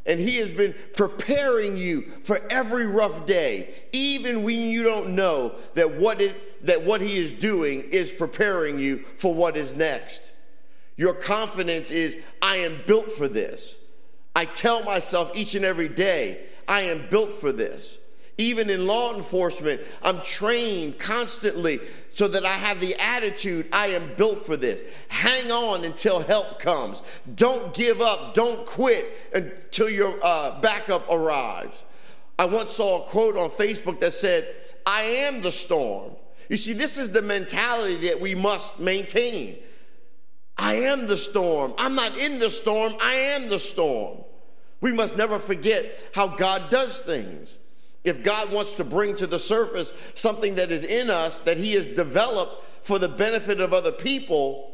And 0.05 0.19
He 0.19 0.37
has 0.37 0.51
been 0.51 0.75
preparing 0.95 1.77
you 1.77 2.03
for 2.21 2.37
every 2.49 2.87
rough 2.87 3.25
day, 3.25 3.73
even 3.91 4.43
when 4.43 4.61
you 4.61 4.83
don't 4.83 5.15
know 5.15 5.55
that 5.73 5.91
what, 5.95 6.21
it, 6.21 6.65
that 6.65 6.83
what 6.83 7.01
He 7.01 7.17
is 7.17 7.31
doing 7.31 7.81
is 7.91 8.11
preparing 8.11 8.79
you 8.79 8.99
for 9.15 9.33
what 9.33 9.57
is 9.57 9.75
next. 9.75 10.21
Your 10.97 11.13
confidence 11.13 11.91
is, 11.91 12.17
I 12.41 12.58
am 12.58 12.79
built 12.88 13.12
for 13.12 13.27
this. 13.27 13.77
I 14.36 14.45
tell 14.45 14.84
myself 14.84 15.36
each 15.36 15.55
and 15.55 15.65
every 15.65 15.89
day, 15.89 16.45
I 16.67 16.81
am 16.81 17.08
built 17.10 17.31
for 17.31 17.51
this. 17.51 17.97
Even 18.38 18.69
in 18.69 18.86
law 18.86 19.15
enforcement, 19.15 19.79
I'm 20.03 20.21
trained 20.21 20.99
constantly 20.99 21.79
so 22.12 22.27
that 22.27 22.45
I 22.45 22.53
have 22.53 22.81
the 22.81 22.95
attitude 22.95 23.67
I 23.71 23.88
am 23.88 24.13
built 24.15 24.39
for 24.39 24.58
this. 24.58 24.84
Hang 25.08 25.51
on 25.51 25.86
until 25.86 26.19
help 26.19 26.60
comes. 26.60 27.01
Don't 27.36 27.73
give 27.73 28.01
up. 28.01 28.36
Don't 28.36 28.65
quit 28.65 29.05
until 29.34 29.89
your 29.89 30.19
uh, 30.21 30.60
backup 30.60 31.10
arrives. 31.10 31.84
I 32.38 32.45
once 32.45 32.73
saw 32.73 33.05
a 33.05 33.10
quote 33.10 33.38
on 33.38 33.49
Facebook 33.49 34.01
that 34.01 34.13
said, 34.13 34.47
I 34.86 35.03
am 35.03 35.41
the 35.41 35.51
storm. 35.51 36.12
You 36.49 36.58
see, 36.58 36.73
this 36.73 36.97
is 36.97 37.12
the 37.12 37.21
mentality 37.21 38.10
that 38.10 38.19
we 38.19 38.36
must 38.36 38.79
maintain. 38.79 39.58
I 40.57 40.75
am 40.75 41.07
the 41.07 41.17
storm. 41.17 41.73
I'm 41.77 41.95
not 41.95 42.17
in 42.17 42.39
the 42.39 42.49
storm, 42.49 42.93
I 43.01 43.13
am 43.35 43.49
the 43.49 43.59
storm. 43.59 44.23
We 44.81 44.91
must 44.91 45.17
never 45.17 45.39
forget 45.39 46.07
how 46.13 46.27
God 46.27 46.69
does 46.69 46.99
things. 46.99 47.57
If 48.03 48.23
God 48.23 48.53
wants 48.53 48.73
to 48.73 48.83
bring 48.83 49.15
to 49.15 49.27
the 49.27 49.39
surface 49.39 49.91
something 50.13 50.55
that 50.55 50.71
is 50.71 50.85
in 50.85 51.09
us 51.09 51.39
that 51.41 51.57
He 51.57 51.73
has 51.73 51.87
developed 51.87 52.63
for 52.85 52.99
the 52.99 53.09
benefit 53.09 53.59
of 53.59 53.73
other 53.73 53.91
people, 53.91 54.73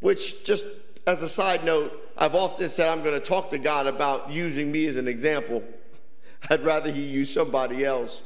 which, 0.00 0.44
just 0.44 0.66
as 1.06 1.22
a 1.22 1.28
side 1.28 1.64
note, 1.64 1.92
I've 2.18 2.34
often 2.34 2.68
said 2.68 2.90
I'm 2.90 3.02
going 3.02 3.18
to 3.18 3.26
talk 3.26 3.50
to 3.50 3.58
God 3.58 3.86
about 3.86 4.30
using 4.30 4.70
me 4.70 4.86
as 4.86 4.96
an 4.96 5.08
example. 5.08 5.64
I'd 6.50 6.62
rather 6.62 6.92
He 6.92 7.02
use 7.02 7.32
somebody 7.32 7.84
else. 7.84 8.22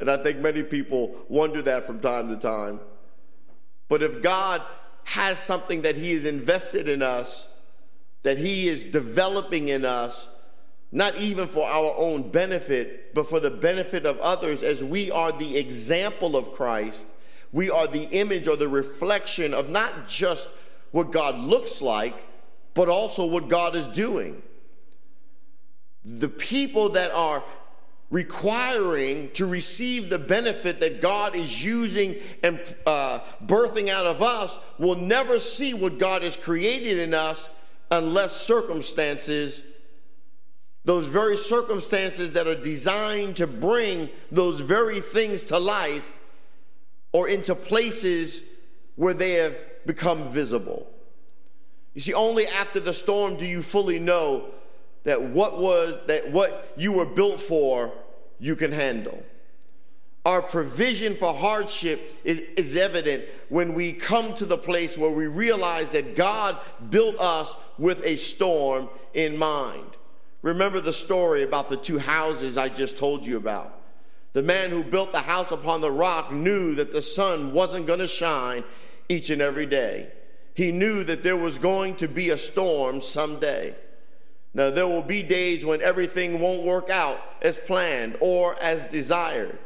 And 0.00 0.10
I 0.10 0.22
think 0.22 0.38
many 0.38 0.62
people 0.62 1.16
wonder 1.28 1.62
that 1.62 1.84
from 1.84 1.98
time 1.98 2.28
to 2.28 2.36
time. 2.36 2.80
But 3.88 4.02
if 4.02 4.22
God 4.22 4.60
has 5.08 5.38
something 5.38 5.80
that 5.82 5.96
He 5.96 6.12
has 6.12 6.26
invested 6.26 6.86
in 6.86 7.00
us, 7.00 7.48
that 8.24 8.36
He 8.36 8.68
is 8.68 8.84
developing 8.84 9.68
in 9.68 9.86
us, 9.86 10.28
not 10.92 11.16
even 11.16 11.48
for 11.48 11.66
our 11.66 11.94
own 11.96 12.30
benefit, 12.30 13.14
but 13.14 13.26
for 13.26 13.40
the 13.40 13.50
benefit 13.50 14.04
of 14.04 14.18
others, 14.18 14.62
as 14.62 14.84
we 14.84 15.10
are 15.10 15.32
the 15.32 15.56
example 15.56 16.36
of 16.36 16.52
Christ. 16.52 17.06
We 17.52 17.70
are 17.70 17.86
the 17.86 18.04
image 18.10 18.46
or 18.46 18.56
the 18.56 18.68
reflection 18.68 19.54
of 19.54 19.70
not 19.70 20.06
just 20.06 20.50
what 20.90 21.10
God 21.10 21.36
looks 21.38 21.80
like, 21.80 22.14
but 22.74 22.90
also 22.90 23.24
what 23.24 23.48
God 23.48 23.74
is 23.74 23.86
doing. 23.86 24.42
The 26.04 26.28
people 26.28 26.90
that 26.90 27.12
are 27.12 27.42
requiring 28.10 29.30
to 29.32 29.46
receive 29.46 30.08
the 30.08 30.18
benefit 30.18 30.80
that 30.80 31.00
God 31.00 31.34
is 31.34 31.62
using 31.62 32.16
and 32.42 32.58
uh, 32.86 33.20
birthing 33.44 33.88
out 33.88 34.06
of 34.06 34.22
us 34.22 34.58
will 34.78 34.96
never 34.96 35.38
see 35.38 35.74
what 35.74 35.98
God 35.98 36.22
has 36.22 36.36
created 36.36 36.98
in 36.98 37.12
us 37.12 37.48
unless 37.90 38.32
circumstances 38.36 39.62
those 40.88 41.06
very 41.06 41.36
circumstances 41.36 42.32
that 42.32 42.46
are 42.46 42.54
designed 42.54 43.36
to 43.36 43.46
bring 43.46 44.08
those 44.32 44.62
very 44.62 45.00
things 45.00 45.44
to 45.44 45.58
life 45.58 46.14
or 47.12 47.28
into 47.28 47.54
places 47.54 48.42
where 48.96 49.12
they 49.12 49.32
have 49.32 49.54
become 49.84 50.24
visible. 50.24 50.90
You 51.92 52.00
see, 52.00 52.14
only 52.14 52.46
after 52.46 52.80
the 52.80 52.94
storm 52.94 53.36
do 53.36 53.44
you 53.44 53.60
fully 53.60 53.98
know 53.98 54.46
that 55.08 55.22
what 55.22 55.58
was 55.58 55.94
that 56.06 56.30
what 56.30 56.72
you 56.76 56.92
were 56.92 57.06
built 57.06 57.40
for 57.40 57.92
you 58.38 58.54
can 58.54 58.70
handle. 58.70 59.22
Our 60.26 60.42
provision 60.42 61.14
for 61.14 61.32
hardship 61.32 62.18
is, 62.24 62.40
is 62.58 62.76
evident 62.76 63.24
when 63.48 63.72
we 63.72 63.94
come 63.94 64.34
to 64.34 64.44
the 64.44 64.58
place 64.58 64.98
where 64.98 65.10
we 65.10 65.26
realize 65.26 65.92
that 65.92 66.14
God 66.14 66.58
built 66.90 67.18
us 67.18 67.56
with 67.78 68.04
a 68.04 68.16
storm 68.16 68.90
in 69.14 69.38
mind. 69.38 69.96
Remember 70.42 70.80
the 70.80 70.92
story 70.92 71.42
about 71.42 71.70
the 71.70 71.78
two 71.78 71.98
houses 71.98 72.58
I 72.58 72.68
just 72.68 72.98
told 72.98 73.24
you 73.24 73.38
about. 73.38 73.80
The 74.34 74.42
man 74.42 74.68
who 74.68 74.84
built 74.84 75.12
the 75.12 75.20
house 75.20 75.50
upon 75.50 75.80
the 75.80 75.90
rock 75.90 76.30
knew 76.30 76.74
that 76.74 76.92
the 76.92 77.00
sun 77.00 77.54
wasn't 77.54 77.86
going 77.86 78.00
to 78.00 78.08
shine 78.08 78.62
each 79.08 79.30
and 79.30 79.40
every 79.40 79.64
day. 79.64 80.08
He 80.52 80.70
knew 80.70 81.02
that 81.04 81.22
there 81.22 81.36
was 81.36 81.58
going 81.58 81.96
to 81.96 82.08
be 82.08 82.28
a 82.28 82.36
storm 82.36 83.00
someday. 83.00 83.74
Now, 84.54 84.70
there 84.70 84.86
will 84.86 85.02
be 85.02 85.22
days 85.22 85.64
when 85.64 85.82
everything 85.82 86.40
won't 86.40 86.64
work 86.64 86.90
out 86.90 87.18
as 87.42 87.58
planned 87.58 88.16
or 88.20 88.60
as 88.62 88.84
desired. 88.84 89.58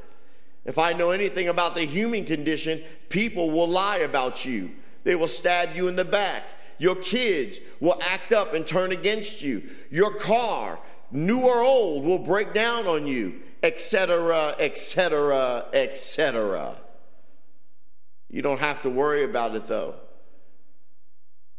If 0.64 0.78
I 0.78 0.92
know 0.92 1.10
anything 1.10 1.48
about 1.48 1.74
the 1.74 1.84
human 1.84 2.24
condition, 2.24 2.82
people 3.08 3.50
will 3.50 3.68
lie 3.68 3.98
about 3.98 4.44
you. 4.44 4.70
They 5.04 5.16
will 5.16 5.28
stab 5.28 5.74
you 5.74 5.88
in 5.88 5.96
the 5.96 6.04
back. 6.04 6.44
Your 6.78 6.96
kids 6.96 7.60
will 7.80 7.98
act 8.10 8.32
up 8.32 8.54
and 8.54 8.66
turn 8.66 8.92
against 8.92 9.42
you. 9.42 9.62
Your 9.90 10.14
car, 10.14 10.78
new 11.10 11.40
or 11.40 11.62
old, 11.62 12.04
will 12.04 12.18
break 12.18 12.52
down 12.52 12.86
on 12.86 13.06
you, 13.06 13.40
etc., 13.62 14.54
etc., 14.58 15.66
etc. 15.72 16.76
You 18.28 18.42
don't 18.42 18.60
have 18.60 18.82
to 18.82 18.90
worry 18.90 19.24
about 19.24 19.54
it 19.54 19.68
though. 19.68 19.94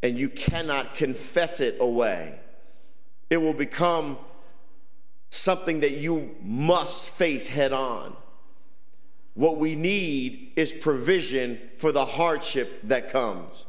And 0.01 0.19
you 0.19 0.27
cannot 0.27 0.95
confess 0.95 1.61
it 1.61 1.77
away. 1.79 2.39
It 3.33 3.41
will 3.41 3.55
become 3.55 4.19
something 5.31 5.79
that 5.79 5.93
you 5.97 6.35
must 6.43 7.09
face 7.09 7.47
head 7.47 7.73
on. 7.73 8.15
What 9.33 9.57
we 9.57 9.73
need 9.73 10.51
is 10.55 10.71
provision 10.71 11.59
for 11.79 11.91
the 11.91 12.05
hardship 12.05 12.81
that 12.83 13.09
comes. 13.09 13.65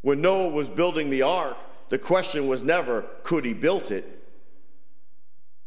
When 0.00 0.20
Noah 0.20 0.48
was 0.48 0.68
building 0.68 1.08
the 1.08 1.22
ark, 1.22 1.56
the 1.88 1.98
question 1.98 2.48
was 2.48 2.64
never, 2.64 3.04
could 3.22 3.44
he 3.44 3.52
build 3.52 3.92
it? 3.92 4.24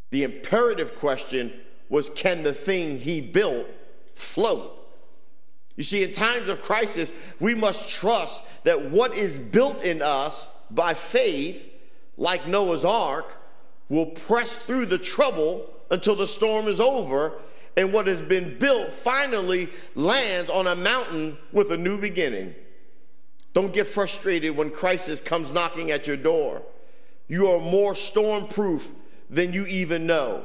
The 0.09 0.23
imperative 0.23 0.93
question 0.93 1.53
was, 1.87 2.09
can 2.09 2.43
the 2.43 2.53
thing 2.53 2.99
he 2.99 3.21
built 3.21 3.67
float? 4.15 4.69
You 5.77 5.85
see, 5.85 6.03
in 6.03 6.11
times 6.11 6.49
of 6.49 6.61
crisis, 6.61 7.13
we 7.39 7.55
must 7.55 7.89
trust 7.89 8.43
that 8.65 8.91
what 8.91 9.15
is 9.15 9.39
built 9.39 9.81
in 9.81 10.01
us 10.01 10.49
by 10.69 10.93
faith, 10.93 11.71
like 12.17 12.47
Noah's 12.47 12.83
ark, 12.83 13.37
will 13.89 14.07
press 14.07 14.57
through 14.57 14.87
the 14.87 14.97
trouble 14.97 15.65
until 15.89 16.15
the 16.15 16.27
storm 16.27 16.67
is 16.67 16.79
over 16.79 17.33
and 17.77 17.93
what 17.93 18.07
has 18.07 18.21
been 18.21 18.57
built 18.57 18.89
finally 18.89 19.69
lands 19.95 20.49
on 20.49 20.67
a 20.67 20.75
mountain 20.75 21.37
with 21.53 21.71
a 21.71 21.77
new 21.77 21.99
beginning. 21.99 22.53
Don't 23.53 23.73
get 23.73 23.87
frustrated 23.87 24.57
when 24.57 24.71
crisis 24.71 25.21
comes 25.21 25.53
knocking 25.53 25.91
at 25.91 26.07
your 26.07 26.17
door. 26.17 26.63
You 27.27 27.47
are 27.47 27.59
more 27.59 27.95
storm 27.95 28.47
proof 28.47 28.91
than 29.29 29.53
you 29.53 29.65
even 29.67 30.05
know. 30.05 30.43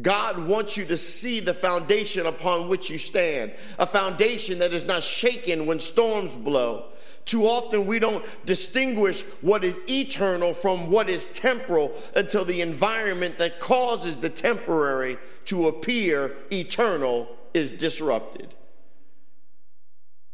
God 0.00 0.48
wants 0.48 0.76
you 0.76 0.86
to 0.86 0.96
see 0.96 1.40
the 1.40 1.52
foundation 1.52 2.26
upon 2.26 2.68
which 2.68 2.90
you 2.90 2.96
stand, 2.96 3.52
a 3.78 3.86
foundation 3.86 4.58
that 4.60 4.72
is 4.72 4.84
not 4.84 5.02
shaken 5.02 5.66
when 5.66 5.78
storms 5.78 6.34
blow. 6.34 6.86
Too 7.24 7.44
often 7.44 7.86
we 7.86 7.98
don't 7.98 8.24
distinguish 8.44 9.22
what 9.40 9.64
is 9.64 9.78
eternal 9.88 10.52
from 10.52 10.90
what 10.90 11.08
is 11.08 11.26
temporal 11.28 11.92
until 12.16 12.44
the 12.44 12.60
environment 12.60 13.38
that 13.38 13.60
causes 13.60 14.18
the 14.18 14.28
temporary 14.28 15.16
to 15.46 15.68
appear 15.68 16.34
eternal 16.52 17.28
is 17.54 17.70
disrupted 17.70 18.54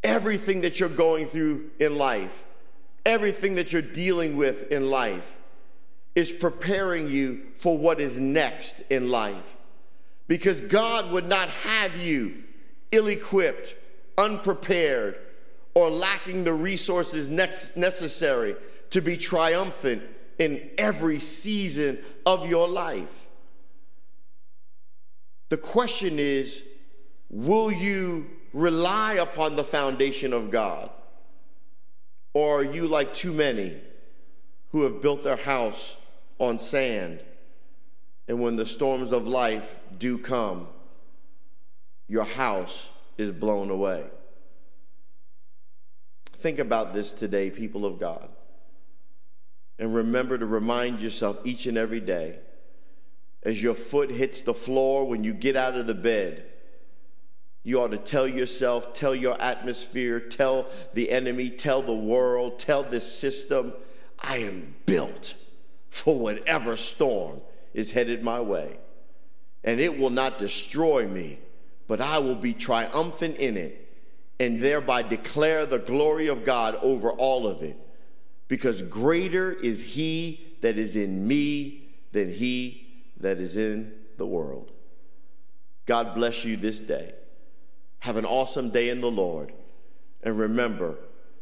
everything 0.05 0.61
that 0.61 0.79
you're 0.79 0.89
going 0.89 1.27
through 1.27 1.69
in 1.81 1.99
life 1.99 2.45
everything 3.09 3.55
that 3.55 3.73
you're 3.73 3.83
dealing 3.83 4.37
with 4.37 4.71
in 4.71 4.91
life 4.91 5.37
is 6.15 6.31
preparing 6.31 7.09
you 7.09 7.41
for 7.55 7.79
what 7.79 8.01
is 8.01 8.21
next 8.21 8.83
in 8.91 9.09
life. 9.09 9.57
Because 10.27 10.61
God 10.61 11.11
would 11.13 11.27
not 11.27 11.49
have 11.49 11.97
you 11.97 12.43
ill 12.93 13.07
equipped, 13.07 13.75
unprepared, 14.19 15.17
or 15.75 15.91
lacking 15.91 16.45
the 16.45 16.53
resources 16.53 17.29
necessary 17.29 18.57
to 18.91 19.01
be 19.01 19.17
triumphant 19.17 20.03
in 20.39 20.71
every 20.79 21.19
season 21.19 21.99
of 22.25 22.49
your 22.49 22.69
life. 22.69 23.27
The 25.49 25.57
question 25.57 26.19
is 26.19 26.63
will 27.31 27.71
you 27.71 28.27
rely 28.53 29.15
upon 29.15 29.57
the 29.57 29.65
foundation 29.65 30.33
of 30.33 30.51
God? 30.51 30.91
Or 32.35 32.61
are 32.61 32.65
you 32.65 32.87
like 32.87 33.15
too 33.15 33.33
many 33.33 33.77
who 34.71 34.83
have 34.83 35.01
built 35.01 35.25
their 35.25 35.37
house 35.37 35.97
on 36.39 36.59
sand? 36.59 37.23
And 38.29 38.41
when 38.41 38.57
the 38.57 38.67
storms 38.67 39.13
of 39.13 39.27
life 39.27 39.81
do 39.99 40.19
come, 40.19 40.69
your 42.07 42.25
house 42.25 42.91
is 43.17 43.33
blown 43.33 43.71
away. 43.71 44.05
Think 46.39 46.61
about 46.61 46.93
this 46.93 47.13
today, 47.13 47.51
people 47.51 47.85
of 47.85 47.99
God. 47.99 48.29
And 49.77 49.93
remember 49.93 50.39
to 50.39 50.47
remind 50.47 51.01
yourself 51.01 51.41
each 51.45 51.67
and 51.67 51.77
every 51.77 51.99
day 51.99 52.39
as 53.43 53.61
your 53.61 53.75
foot 53.75 54.09
hits 54.11 54.41
the 54.41 54.55
floor 54.55 55.05
when 55.05 55.25
you 55.25 55.35
get 55.35 55.57
out 55.57 55.77
of 55.77 55.89
the 55.89 55.97
bed. 55.97 56.45
You 57.65 57.81
ought 57.81 57.91
to 57.91 57.99
tell 57.99 58.29
yourself, 58.29 58.95
tell 58.95 59.17
your 59.17 59.41
atmosphere, 59.41 60.21
tell 60.21 60.69
the 60.95 61.11
enemy, 61.11 61.51
tell 61.51 61.83
the 61.83 61.93
world, 61.93 62.61
tell 62.61 62.85
this 62.85 63.19
system, 63.19 63.73
I 64.21 64.37
am 64.39 64.77
built 64.87 65.35
for 65.91 66.17
whatever 66.17 66.77
storm 66.77 67.41
is 67.75 67.91
headed 67.91 68.23
my 68.23 68.41
way. 68.41 68.79
And 69.65 69.81
it 69.81 69.99
will 69.99 70.11
not 70.11 70.39
destroy 70.39 71.09
me, 71.09 71.41
but 71.89 72.01
I 72.01 72.19
will 72.21 72.37
be 72.37 72.55
triumphant 72.55 73.39
in 73.39 73.57
it 73.57 73.88
and 74.41 74.61
thereby 74.61 75.03
declare 75.03 75.67
the 75.67 75.79
glory 75.79 76.29
of 76.29 76.45
God 76.45 76.77
over 76.83 77.11
all 77.11 77.47
of 77.47 77.63
it. 77.63 77.77
Because 78.47 78.83
greater 78.83 79.53
is 79.53 79.95
He 79.95 80.57
that 80.61 80.79
is 80.79 80.97
in 80.97 81.27
me 81.27 81.89
than 82.13 82.33
He 82.33 83.05
that 83.19 83.39
is 83.39 83.57
in 83.57 83.93
the 84.17 84.27
world. 84.27 84.73
God 85.87 86.15
bless 86.15 86.45
you 86.45 86.57
this 86.57 86.81
day. 86.81 87.13
Have 88.01 88.17
an 88.17 88.25
awesome 88.25 88.71
day 88.71 88.91
in 88.91 89.01
the 89.01 89.11
Lord. 89.11 89.53
And 90.23 90.39
remember, 90.39 90.97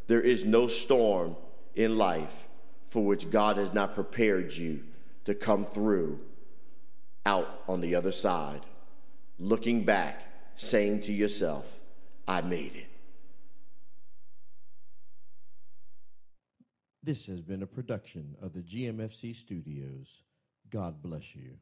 there 0.06 0.20
is 0.20 0.44
no 0.44 0.66
storm 0.66 1.36
in 1.74 1.98
life 1.98 2.48
for 2.86 3.04
which 3.04 3.30
God 3.30 3.56
has 3.56 3.74
not 3.74 3.94
prepared 3.94 4.52
you 4.52 4.82
to 5.24 5.34
come 5.34 5.64
through 5.64 6.20
out 7.24 7.62
on 7.68 7.80
the 7.80 7.94
other 7.94 8.12
side, 8.12 8.60
looking 9.38 9.84
back, 9.84 10.22
saying 10.54 11.02
to 11.02 11.12
yourself, 11.12 11.80
I 12.28 12.40
made 12.40 12.74
it. 12.74 12.88
This 17.02 17.26
has 17.26 17.40
been 17.40 17.62
a 17.62 17.66
production 17.66 18.34
of 18.42 18.52
the 18.52 18.62
GMFC 18.62 19.36
studios. 19.36 20.08
God 20.70 21.00
bless 21.02 21.36
you. 21.36 21.52